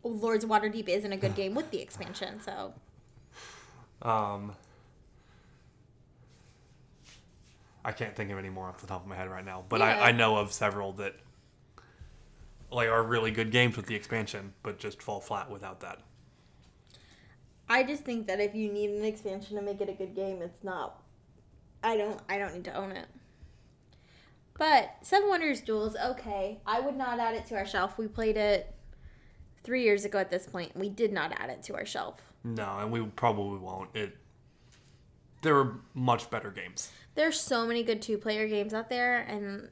Lords 0.05 0.45
of 0.45 0.51
Waterdeep 0.51 0.89
isn't 0.89 1.13
a 1.13 1.17
good 1.17 1.35
game 1.35 1.55
with 1.55 1.71
the 1.71 1.81
expansion, 1.81 2.41
so 2.41 2.75
Um, 4.03 4.55
I 7.85 7.93
can't 7.93 8.15
think 8.15 8.31
of 8.31 8.39
any 8.39 8.51
more 8.51 8.69
off 8.69 8.81
the 8.81 8.87
top 8.87 9.03
of 9.03 9.09
my 9.09 9.17
head 9.17 9.31
right 9.31 9.45
now, 9.45 9.65
but 9.69 9.81
Yeah. 9.81 9.97
I, 9.99 10.09
I 10.09 10.13
know 10.13 10.37
of 10.37 10.53
several 10.53 10.93
that 10.95 11.15
like 12.71 12.89
are 12.89 13.03
really 13.03 13.31
good 13.31 13.51
games 13.51 13.77
with 13.77 13.87
the 13.87 13.95
expansion, 13.95 14.55
but 14.63 14.79
just 14.79 15.03
fall 15.03 15.21
flat 15.21 15.51
without 15.51 15.81
that. 15.81 16.01
I 17.69 17.83
just 17.85 18.03
think 18.03 18.27
that 18.27 18.41
if 18.41 18.55
you 18.55 18.73
need 18.73 18.91
an 18.91 19.05
expansion 19.05 19.57
to 19.57 19.63
make 19.63 19.81
it 19.81 19.89
a 19.89 19.93
good 19.93 20.15
game, 20.15 20.43
it's 20.43 20.65
not. 20.65 21.01
I 21.83 21.97
don't. 21.97 22.21
I 22.29 22.39
don't 22.39 22.55
need 22.55 22.65
to 22.65 22.75
own 22.75 22.93
it. 22.93 23.07
But 24.59 24.97
Seven 25.03 25.29
Wonders 25.29 25.61
Duel 25.61 25.87
is 25.87 25.97
okay. 25.97 26.61
I 26.67 26.81
would 26.81 26.97
not 26.97 27.19
add 27.19 27.35
it 27.35 27.47
to 27.47 27.57
our 27.57 27.67
shelf. 27.67 27.99
We 27.99 28.07
played 28.07 28.37
it 28.37 28.75
three 29.65 29.83
years 29.83 30.05
ago 30.05 30.19
at 30.19 30.31
this 30.31 30.47
point. 30.47 30.77
We 30.77 30.89
did 30.89 31.13
not 31.13 31.33
add 31.39 31.51
it 31.51 31.63
to 31.65 31.75
our 31.75 31.87
shelf. 31.87 32.33
No, 32.45 32.79
and 32.79 32.93
we 32.93 33.03
probably 33.03 33.59
won't. 33.59 33.91
It 33.95 34.17
there 35.43 35.59
are 35.59 35.81
much 35.95 36.31
better 36.31 36.51
games. 36.51 36.91
There's 37.15 37.39
so 37.39 37.67
many 37.67 37.83
good 37.83 38.01
two-player 38.01 38.47
games 38.49 38.73
out 38.73 38.89
there, 38.89 39.19
and 39.23 39.69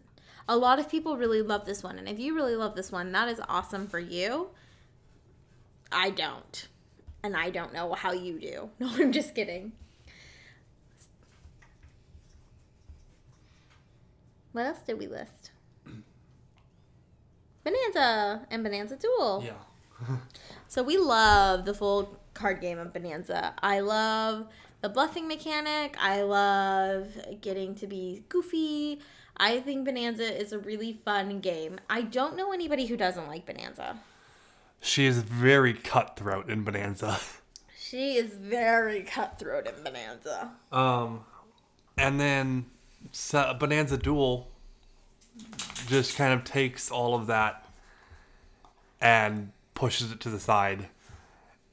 a 0.49 0.57
lot 0.57 0.79
of 0.81 0.91
people 0.91 1.17
really 1.17 1.43
love 1.43 1.65
this 1.65 1.83
one. 1.83 1.97
And 1.97 2.09
if 2.09 2.19
you 2.19 2.35
really 2.35 2.57
love 2.57 2.75
this 2.75 2.91
one, 2.93 3.13
that 3.13 3.29
is 3.29 3.41
awesome 3.49 3.87
for 3.87 4.01
you. 4.01 4.49
I 5.93 6.11
don't, 6.11 6.69
and 7.23 7.37
I 7.37 7.51
don't 7.51 7.73
know 7.73 7.95
how 7.95 8.13
you 8.13 8.39
do. 8.39 8.71
No, 8.81 8.91
I'm 8.95 9.13
just 9.13 9.35
kidding. 9.35 9.73
What 14.53 14.67
else 14.67 14.81
did 14.87 14.99
we 14.99 15.07
list? 15.07 15.51
Bonanza 17.65 18.47
and 18.51 18.63
Bonanza 18.65 18.97
Duel. 18.97 19.45
Yeah. 19.45 20.17
So 20.71 20.85
we 20.85 20.99
love 20.99 21.65
the 21.65 21.75
full 21.75 22.17
card 22.33 22.61
game 22.61 22.79
of 22.79 22.93
Bonanza. 22.93 23.55
I 23.61 23.81
love 23.81 24.47
the 24.83 24.89
bluffing 24.89 25.27
mechanic. 25.27 25.97
I 26.01 26.23
love 26.23 27.09
getting 27.41 27.75
to 27.75 27.89
be 27.89 28.23
goofy. 28.29 29.01
I 29.37 29.59
think 29.59 29.85
Bonanza 29.85 30.23
is 30.23 30.53
a 30.53 30.61
really 30.61 31.01
fun 31.05 31.41
game. 31.41 31.81
I 31.91 32.03
don't 32.03 32.37
know 32.37 32.53
anybody 32.53 32.87
who 32.87 32.97
doesn't 32.97 33.27
like 33.27 33.47
Bonanza. 33.47 33.99
She 34.81 35.07
is 35.07 35.23
very 35.23 35.75
cutthroat 35.75 36.49
in 36.49 36.63
Bonanza. 36.63 37.19
She 37.77 38.15
is 38.15 38.35
very 38.35 39.03
cutthroat 39.03 39.67
in 39.67 39.83
Bonanza. 39.83 40.53
Um, 40.71 41.25
and 41.99 42.21
then 42.21 42.67
Bonanza 43.59 43.97
Duel 43.97 44.49
just 45.87 46.17
kind 46.17 46.33
of 46.33 46.45
takes 46.45 46.91
all 46.91 47.15
of 47.15 47.27
that 47.27 47.67
and 49.01 49.53
pushes 49.75 50.13
it 50.13 50.21
to 50.21 50.31
the 50.31 50.39
side 50.41 50.89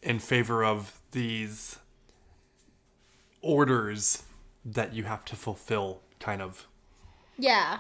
in 0.01 0.19
favor 0.19 0.63
of 0.63 0.99
these 1.11 1.77
orders 3.41 4.23
that 4.65 4.93
you 4.93 5.03
have 5.03 5.25
to 5.25 5.35
fulfill, 5.35 6.01
kind 6.19 6.41
of. 6.41 6.67
Yeah. 7.37 7.79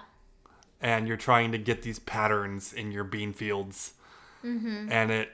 And 0.81 1.07
you're 1.07 1.17
trying 1.17 1.51
to 1.53 1.57
get 1.57 1.81
these 1.81 1.99
patterns 1.99 2.73
in 2.73 2.91
your 2.91 3.03
bean 3.03 3.33
fields. 3.33 3.93
Mm-hmm. 4.43 4.91
And 4.91 5.11
it 5.11 5.31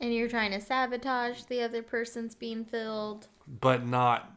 And 0.00 0.12
you're 0.14 0.28
trying 0.28 0.50
to 0.52 0.60
sabotage 0.60 1.42
the 1.44 1.62
other 1.62 1.82
person's 1.82 2.34
bean 2.34 2.64
field, 2.64 3.28
but 3.46 3.86
not 3.86 4.32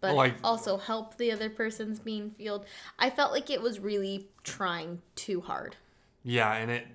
but 0.00 0.14
Like- 0.14 0.36
also 0.42 0.76
help 0.78 1.16
the 1.16 1.30
other 1.32 1.50
person's 1.50 1.98
bean 1.98 2.30
field. 2.30 2.64
I 2.98 3.10
felt 3.10 3.32
like 3.32 3.50
it 3.50 3.60
was 3.62 3.78
really 3.80 4.28
trying 4.44 5.02
too 5.14 5.40
hard. 5.42 5.76
yeah 6.22 6.52
and 6.54 6.70
it 6.70 6.86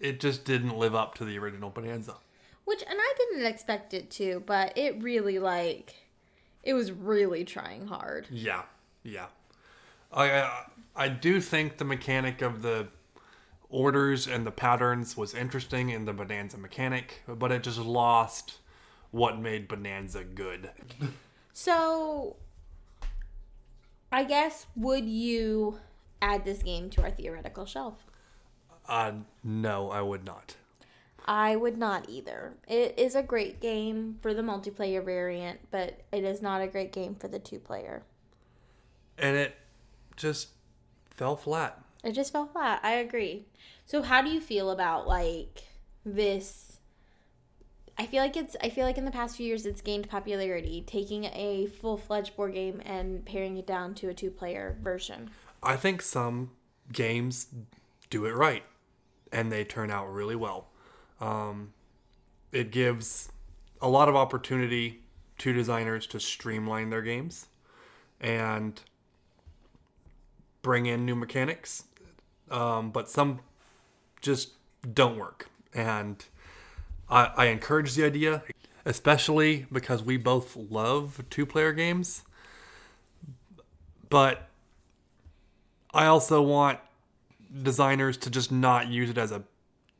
it 0.00 0.20
just 0.20 0.44
didn't 0.44 0.76
live 0.76 0.94
up 0.94 1.14
to 1.14 1.24
the 1.24 1.38
original 1.38 1.70
bonanza 1.70 2.16
Which, 2.64 2.82
and 2.82 2.98
I 2.98 3.14
didn't 3.18 3.46
expect 3.46 3.92
it 3.94 4.10
to, 4.12 4.42
but 4.46 4.76
it 4.76 5.02
really, 5.02 5.38
like, 5.38 5.94
it 6.62 6.72
was 6.74 6.90
really 6.92 7.44
trying 7.44 7.86
hard. 7.86 8.26
yeah 8.30 8.62
yeah 9.02 9.26
i 10.12 10.30
I- 10.42 10.64
i 10.96 11.08
do 11.08 11.40
think 11.40 11.76
the 11.78 11.84
mechanic 11.84 12.40
of 12.42 12.62
the 12.62 12.88
orders 13.68 14.26
and 14.28 14.46
the 14.46 14.50
patterns 14.52 15.16
was 15.16 15.34
interesting 15.34 15.90
in 15.90 16.04
the 16.04 16.12
bonanza 16.12 16.56
mechanic 16.58 17.22
but 17.26 17.50
it 17.52 17.62
just 17.62 17.78
lost 17.78 18.58
what 19.10 19.38
made 19.38 19.66
bonanza 19.68 20.22
good 20.24 20.70
So, 21.56 22.36
I 24.12 24.24
guess, 24.24 24.66
would 24.76 25.04
you 25.06 25.78
add 26.20 26.44
this 26.44 26.62
game 26.62 26.90
to 26.90 27.02
our 27.02 27.10
theoretical 27.10 27.64
shelf? 27.64 28.06
uh 28.86 29.12
no 29.42 29.90
i 29.90 30.02
would 30.02 30.24
not 30.26 30.56
I 31.26 31.56
would 31.56 31.78
not 31.78 32.06
either. 32.10 32.52
It 32.68 32.98
is 32.98 33.14
a 33.14 33.22
great 33.22 33.58
game 33.58 34.18
for 34.20 34.34
the 34.34 34.42
multiplayer 34.42 35.02
variant, 35.02 35.60
but 35.70 36.02
it 36.12 36.22
is 36.22 36.42
not 36.42 36.60
a 36.60 36.66
great 36.66 36.92
game 36.92 37.14
for 37.14 37.28
the 37.28 37.38
two 37.38 37.58
player. 37.58 38.02
and 39.16 39.34
it 39.34 39.54
just 40.16 40.48
fell 41.08 41.34
flat 41.34 41.82
It 42.04 42.12
just 42.12 42.30
fell 42.30 42.44
flat. 42.44 42.80
I 42.82 42.92
agree. 42.96 43.46
So 43.86 44.02
how 44.02 44.20
do 44.20 44.28
you 44.28 44.38
feel 44.42 44.70
about 44.70 45.06
like 45.08 45.62
this 46.04 46.73
I 47.96 48.06
feel 48.06 48.22
like 48.22 48.36
it's 48.36 48.56
I 48.62 48.70
feel 48.70 48.84
like 48.84 48.98
in 48.98 49.04
the 49.04 49.10
past 49.10 49.36
few 49.36 49.46
years 49.46 49.66
it's 49.66 49.80
gained 49.80 50.08
popularity 50.08 50.82
taking 50.86 51.24
a 51.26 51.66
full-fledged 51.80 52.36
board 52.36 52.54
game 52.54 52.82
and 52.84 53.24
paring 53.24 53.56
it 53.56 53.66
down 53.66 53.94
to 53.96 54.08
a 54.08 54.14
two-player 54.14 54.76
version. 54.82 55.30
I 55.62 55.76
think 55.76 56.02
some 56.02 56.50
games 56.92 57.46
do 58.10 58.26
it 58.26 58.34
right 58.34 58.64
and 59.32 59.50
they 59.50 59.64
turn 59.64 59.90
out 59.90 60.12
really 60.12 60.36
well. 60.36 60.68
Um, 61.20 61.72
it 62.52 62.70
gives 62.70 63.30
a 63.80 63.88
lot 63.88 64.08
of 64.08 64.16
opportunity 64.16 65.00
to 65.38 65.52
designers 65.52 66.06
to 66.08 66.20
streamline 66.20 66.90
their 66.90 67.02
games 67.02 67.46
and 68.20 68.80
bring 70.62 70.86
in 70.86 71.04
new 71.04 71.14
mechanics. 71.14 71.84
Um, 72.50 72.90
but 72.90 73.08
some 73.08 73.40
just 74.20 74.52
don't 74.92 75.18
work. 75.18 75.48
And 75.74 76.24
I, 77.08 77.30
I 77.36 77.46
encourage 77.46 77.94
the 77.94 78.04
idea, 78.04 78.42
especially 78.84 79.66
because 79.72 80.02
we 80.02 80.16
both 80.16 80.56
love 80.56 81.22
two 81.30 81.46
player 81.46 81.72
games. 81.72 82.22
But 84.08 84.48
I 85.92 86.06
also 86.06 86.42
want 86.42 86.80
designers 87.62 88.16
to 88.18 88.30
just 88.30 88.50
not 88.50 88.88
use 88.88 89.10
it 89.10 89.18
as 89.18 89.32
a 89.32 89.44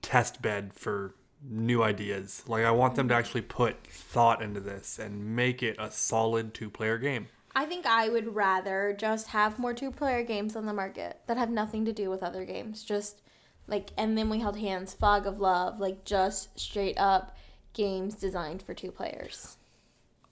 test 0.03 0.43
bed 0.43 0.73
for 0.75 1.15
new 1.43 1.83
ideas. 1.83 2.43
Like 2.47 2.65
I 2.65 2.71
want 2.71 2.95
them 2.95 3.09
to 3.09 3.15
actually 3.15 3.43
put 3.43 3.87
thought 3.87 4.43
into 4.43 4.61
this 4.61 4.99
and 4.99 5.37
make 5.37 5.63
it 5.63 5.77
a 5.79 5.91
solid 5.91 6.55
two-player 6.55 6.99
game. 6.99 7.29
I 7.55 7.67
think 7.67 7.87
I 7.87 8.09
would 8.09 8.35
rather 8.35 8.97
just 8.99 9.29
have 9.29 9.59
more 9.59 9.75
two 9.75 9.93
player 9.93 10.25
games 10.25 10.57
on 10.57 10.67
the 10.67 10.73
market 10.73 11.21
that 11.27 11.37
have 11.37 11.51
nothing 11.51 11.85
to 11.85 11.93
do 11.93 12.11
with 12.11 12.23
other 12.23 12.45
games. 12.45 12.83
Just 12.83 13.23
like, 13.67 13.91
and 13.97 14.17
then 14.17 14.29
we 14.29 14.41
held 14.41 14.59
hands, 14.59 14.93
Fog 14.93 15.27
of 15.27 15.39
Love, 15.39 15.81
like 15.81 16.05
just 16.05 16.59
straight 16.59 16.99
up 16.99 17.37
games 17.73 18.15
designed 18.15 18.63
for 18.63 18.75
two 18.75 18.91
players. 18.91 19.57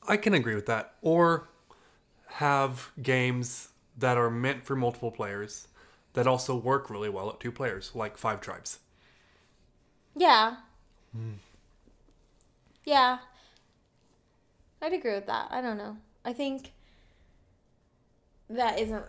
I 0.06 0.16
can 0.16 0.34
agree 0.34 0.54
with 0.54 0.66
that. 0.66 0.94
Or 1.02 1.48
have 2.26 2.90
games 3.00 3.68
that 3.98 4.16
are 4.16 4.30
meant 4.30 4.64
for 4.64 4.74
multiple 4.74 5.10
players 5.10 5.68
that 6.14 6.26
also 6.26 6.54
work 6.54 6.90
really 6.90 7.08
well 7.08 7.30
at 7.30 7.40
two 7.40 7.52
players, 7.52 7.92
like 7.94 8.16
Five 8.16 8.40
Tribes. 8.40 8.78
Yeah. 10.16 10.56
Hmm. 11.14 11.34
Yeah. 12.84 13.18
I'd 14.80 14.92
agree 14.92 15.14
with 15.14 15.26
that. 15.26 15.48
I 15.50 15.60
don't 15.60 15.78
know. 15.78 15.96
I 16.24 16.32
think 16.32 16.72
that 18.50 18.78
isn't 18.78 19.04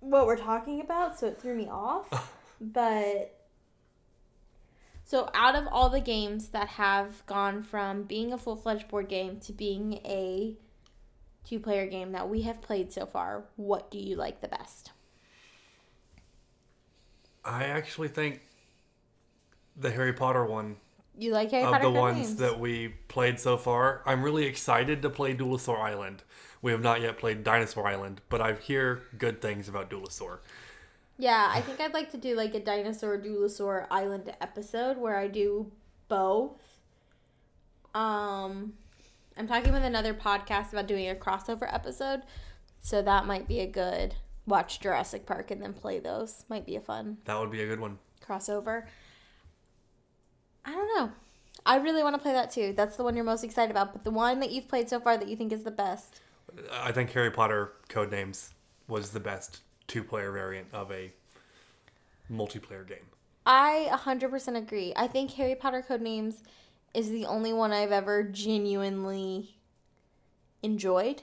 what 0.00 0.26
we're 0.26 0.36
talking 0.36 0.80
about, 0.80 1.18
so 1.18 1.26
it 1.26 1.40
threw 1.40 1.54
me 1.54 1.68
off. 1.68 2.34
but 2.60 3.39
so 5.10 5.28
out 5.34 5.56
of 5.56 5.66
all 5.72 5.88
the 5.88 6.00
games 6.00 6.50
that 6.50 6.68
have 6.68 7.26
gone 7.26 7.64
from 7.64 8.04
being 8.04 8.32
a 8.32 8.38
full-fledged 8.38 8.86
board 8.86 9.08
game 9.08 9.40
to 9.40 9.52
being 9.52 9.94
a 10.04 10.54
two-player 11.44 11.88
game 11.88 12.12
that 12.12 12.28
we 12.28 12.42
have 12.42 12.62
played 12.62 12.92
so 12.92 13.06
far, 13.06 13.42
what 13.56 13.90
do 13.90 13.98
you 13.98 14.14
like 14.14 14.40
the 14.40 14.46
best? 14.46 14.92
I 17.44 17.64
actually 17.64 18.06
think 18.06 18.42
the 19.76 19.90
Harry 19.90 20.12
Potter 20.12 20.44
one 20.44 20.76
You 21.18 21.32
like 21.32 21.50
Harry 21.50 21.64
of 21.64 21.72
Potter 21.72 21.84
the 21.86 21.90
ones 21.90 22.16
names? 22.18 22.36
that 22.36 22.60
we 22.60 22.94
played 23.08 23.40
so 23.40 23.56
far. 23.56 24.02
I'm 24.06 24.22
really 24.22 24.44
excited 24.44 25.02
to 25.02 25.10
play 25.10 25.34
Duelosaur 25.34 25.80
Island. 25.80 26.22
We 26.62 26.70
have 26.70 26.82
not 26.82 27.00
yet 27.00 27.18
played 27.18 27.42
Dinosaur 27.42 27.84
Island, 27.88 28.20
but 28.28 28.40
I 28.40 28.52
hear 28.52 29.02
good 29.18 29.42
things 29.42 29.68
about 29.68 29.90
Duelosaur. 29.90 30.38
Yeah, 31.20 31.50
I 31.52 31.60
think 31.60 31.80
I'd 31.80 31.92
like 31.92 32.10
to 32.12 32.16
do 32.16 32.34
like 32.34 32.54
a 32.54 32.60
dinosaur 32.60 33.18
Duelosaur 33.18 33.86
Island 33.90 34.32
episode 34.40 34.96
where 34.96 35.18
I 35.18 35.26
do 35.28 35.70
both. 36.08 36.58
Um, 37.94 38.72
I'm 39.36 39.46
talking 39.46 39.72
with 39.74 39.84
another 39.84 40.14
podcast 40.14 40.72
about 40.72 40.86
doing 40.86 41.10
a 41.10 41.14
crossover 41.14 41.72
episode, 41.72 42.22
so 42.80 43.02
that 43.02 43.26
might 43.26 43.46
be 43.46 43.60
a 43.60 43.66
good 43.66 44.14
watch 44.46 44.80
Jurassic 44.80 45.26
Park 45.26 45.50
and 45.50 45.60
then 45.62 45.74
play 45.74 45.98
those. 45.98 46.44
Might 46.48 46.64
be 46.64 46.76
a 46.76 46.80
fun 46.80 47.18
That 47.26 47.38
would 47.38 47.50
be 47.50 47.62
a 47.62 47.66
good 47.66 47.80
one. 47.80 47.98
crossover. 48.26 48.84
I 50.64 50.72
don't 50.72 50.88
know. 50.96 51.12
I 51.66 51.76
really 51.76 52.02
want 52.02 52.14
to 52.14 52.22
play 52.22 52.32
that 52.32 52.50
too. 52.50 52.72
That's 52.74 52.96
the 52.96 53.04
one 53.04 53.14
you're 53.14 53.24
most 53.24 53.44
excited 53.44 53.70
about, 53.70 53.92
but 53.92 54.04
the 54.04 54.10
one 54.10 54.40
that 54.40 54.50
you've 54.52 54.68
played 54.68 54.88
so 54.88 54.98
far 55.00 55.18
that 55.18 55.28
you 55.28 55.36
think 55.36 55.52
is 55.52 55.64
the 55.64 55.70
best. 55.70 56.20
I 56.72 56.92
think 56.92 57.10
Harry 57.12 57.30
Potter 57.30 57.72
Codenames 57.90 58.50
was 58.88 59.10
the 59.10 59.20
best 59.20 59.60
two-player 59.90 60.30
variant 60.30 60.68
of 60.72 60.92
a 60.92 61.12
multiplayer 62.30 62.86
game. 62.86 63.04
I 63.44 63.88
100% 63.90 64.56
agree. 64.56 64.92
I 64.94 65.08
think 65.08 65.32
Harry 65.32 65.56
Potter 65.56 65.84
Codenames 65.86 66.42
is 66.94 67.10
the 67.10 67.26
only 67.26 67.52
one 67.52 67.72
I've 67.72 67.90
ever 67.90 68.22
genuinely 68.22 69.56
enjoyed 70.62 71.22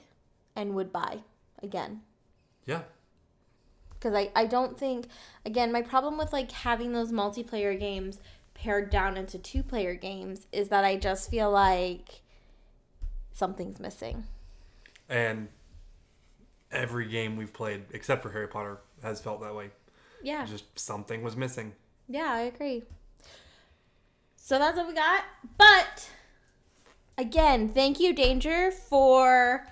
and 0.54 0.74
would 0.74 0.92
buy 0.92 1.20
again. 1.62 2.02
Yeah. 2.66 2.82
Because 3.94 4.14
I, 4.14 4.30
I 4.36 4.44
don't 4.44 4.78
think, 4.78 5.06
again, 5.46 5.72
my 5.72 5.80
problem 5.80 6.18
with 6.18 6.32
like 6.34 6.52
having 6.52 6.92
those 6.92 7.10
multiplayer 7.10 7.78
games 7.78 8.18
pared 8.52 8.90
down 8.90 9.16
into 9.16 9.38
two 9.38 9.62
player 9.62 9.94
games 9.94 10.46
is 10.52 10.68
that 10.68 10.84
I 10.84 10.96
just 10.96 11.30
feel 11.30 11.50
like 11.50 12.20
something's 13.32 13.80
missing. 13.80 14.24
And 15.08 15.48
every 16.70 17.06
game 17.08 17.36
we've 17.36 17.52
played, 17.52 17.84
except 17.92 18.22
for 18.22 18.30
Harry 18.30 18.48
Potter, 18.48 18.78
has 19.02 19.20
felt 19.20 19.40
that 19.42 19.54
way. 19.54 19.70
Yeah. 20.22 20.44
Just 20.44 20.78
something 20.78 21.22
was 21.22 21.36
missing. 21.36 21.72
Yeah, 22.08 22.30
I 22.32 22.40
agree. 22.42 22.84
So 24.36 24.58
that's 24.58 24.76
what 24.76 24.88
we 24.88 24.94
got. 24.94 25.24
But 25.56 26.10
again, 27.16 27.68
thank 27.68 28.00
you, 28.00 28.14
Danger, 28.14 28.70
for 28.70 29.66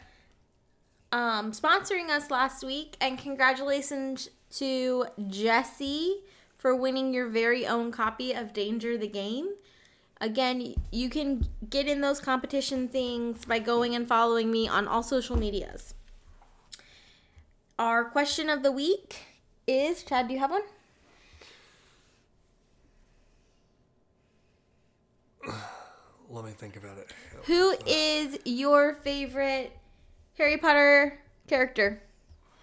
um, 1.13 1.53
sponsoring 1.53 2.11
us 2.11 2.31
last 2.31 2.63
week, 2.63 2.97
and 3.01 3.19
congratulations 3.19 4.29
to 4.51 5.07
Jesse 5.29 6.19
for 6.59 6.75
winning 6.75 7.13
your 7.15 7.29
very 7.29 7.67
own 7.67 7.91
copy 7.91 8.33
of 8.33 8.53
Danger 8.53 8.99
the 8.99 9.09
Game. 9.09 9.51
Again, 10.21 10.75
you 10.91 11.11
can 11.11 11.47
get 11.69 11.87
in 11.87 12.01
those 12.01 12.21
competition 12.21 12.89
things 12.89 13.45
by 13.45 13.59
going 13.59 13.95
and 13.95 14.09
following 14.09 14.51
me 14.51 14.67
on 14.67 14.89
all 14.89 15.03
social 15.03 15.37
medias. 15.37 15.95
Our 17.79 18.05
question 18.05 18.49
of 18.49 18.63
the 18.63 18.73
week 18.73 19.17
is 19.67 20.03
Chad, 20.03 20.29
do 20.29 20.35
you 20.35 20.41
have 20.41 20.51
one? 20.51 20.63
Let 26.31 26.45
me 26.45 26.53
think 26.53 26.77
about 26.77 26.99
it. 26.99 27.13
Who 27.45 27.75
is 27.87 28.39
your 28.45 28.95
favorite 28.95 29.77
Harry 30.39 30.57
Potter 30.57 31.21
character? 31.49 32.03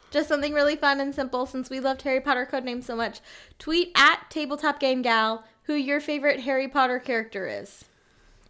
Just 0.09 0.27
something 0.29 0.53
really 0.53 0.75
fun 0.75 0.99
and 0.99 1.13
simple 1.13 1.45
since 1.45 1.69
we 1.69 1.79
loved 1.79 2.01
Harry 2.03 2.21
Potter 2.21 2.47
codenames 2.51 2.83
so 2.83 2.95
much. 2.95 3.19
Tweet 3.59 3.91
at 3.95 4.29
Tabletop 4.29 4.79
Game 4.79 5.01
Gal 5.01 5.43
who 5.63 5.73
your 5.73 5.99
favorite 5.99 6.41
Harry 6.41 6.67
Potter 6.67 6.99
character 6.99 7.47
is. 7.47 7.85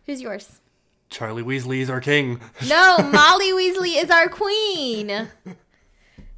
Who's 0.05 0.21
yours? 0.21 0.59
Charlie 1.09 1.43
Weasley 1.43 1.79
is 1.79 1.89
our 1.89 2.01
king. 2.01 2.41
No, 2.67 2.97
Molly 3.13 3.51
Weasley 3.51 4.01
is 4.01 4.09
our 4.09 4.27
queen. 4.27 5.29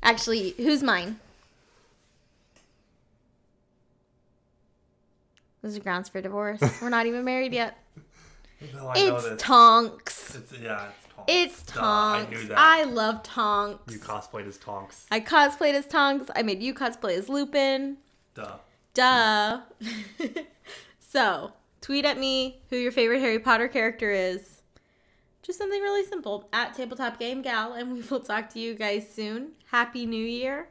Actually, 0.05 0.51
who's 0.57 0.83
mine? 0.83 1.19
Those 5.63 5.77
are 5.77 5.79
grounds 5.79 6.09
for 6.09 6.21
divorce. 6.21 6.61
We're 6.81 6.89
not 6.89 7.07
even 7.07 7.25
married 7.25 7.51
yet. 7.51 7.79
No, 8.71 8.93
It's 8.95 9.41
Tonks. 9.43 10.35
It's, 10.35 10.53
yeah, 10.61 10.89
it's 10.89 11.07
Tonks. 11.15 11.25
It's 11.27 11.63
Duh, 11.63 11.81
Tonks. 11.81 12.27
I 12.27 12.29
knew 12.29 12.47
that. 12.49 12.57
I 12.57 12.83
love 12.83 13.23
Tonks. 13.23 13.91
You 13.91 13.99
cosplayed 13.99 14.47
as 14.47 14.57
Tonks. 14.57 15.07
I 15.09 15.19
cosplayed 15.19 15.73
as 15.73 15.87
Tonks. 15.87 16.29
I 16.35 16.43
made 16.43 16.61
you 16.61 16.75
cosplay 16.75 17.17
as 17.17 17.27
Lupin. 17.27 17.97
Duh. 18.35 18.57
Duh. 18.93 19.61
so, 20.99 21.51
tweet 21.81 22.05
at 22.05 22.19
me 22.19 22.61
who 22.69 22.75
your 22.77 22.91
favorite 22.91 23.21
Harry 23.21 23.39
Potter 23.39 23.67
character 23.67 24.11
is. 24.11 24.54
Just 25.45 25.59
something 25.59 25.79
really 25.79 26.03
simple 26.03 26.49
at 26.51 26.73
Tabletop 26.73 27.19
Game 27.19 27.43
Gal, 27.43 27.73
and 27.73 27.93
we 27.93 28.01
will 28.01 28.19
talk 28.19 28.49
to 28.53 28.59
you 28.59 28.73
guys 28.73 29.07
soon. 29.07 29.51
Happy 29.69 30.07
New 30.07 30.25
Year, 30.25 30.69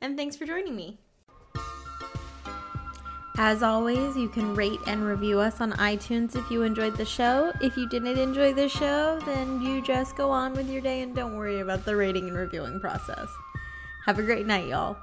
and 0.00 0.16
thanks 0.16 0.34
for 0.34 0.46
joining 0.46 0.74
me. 0.74 0.96
As 3.36 3.62
always, 3.62 4.16
you 4.16 4.30
can 4.30 4.54
rate 4.54 4.80
and 4.86 5.04
review 5.04 5.38
us 5.38 5.60
on 5.60 5.72
iTunes 5.72 6.36
if 6.36 6.50
you 6.50 6.62
enjoyed 6.62 6.96
the 6.96 7.04
show. 7.04 7.52
If 7.60 7.76
you 7.76 7.86
didn't 7.86 8.16
enjoy 8.16 8.54
the 8.54 8.66
show, 8.66 9.20
then 9.26 9.60
you 9.60 9.82
just 9.82 10.16
go 10.16 10.30
on 10.30 10.54
with 10.54 10.70
your 10.70 10.80
day 10.80 11.02
and 11.02 11.14
don't 11.14 11.36
worry 11.36 11.60
about 11.60 11.84
the 11.84 11.94
rating 11.94 12.28
and 12.28 12.36
reviewing 12.36 12.80
process. 12.80 13.28
Have 14.06 14.18
a 14.18 14.22
great 14.22 14.46
night, 14.46 14.68
y'all. 14.68 14.96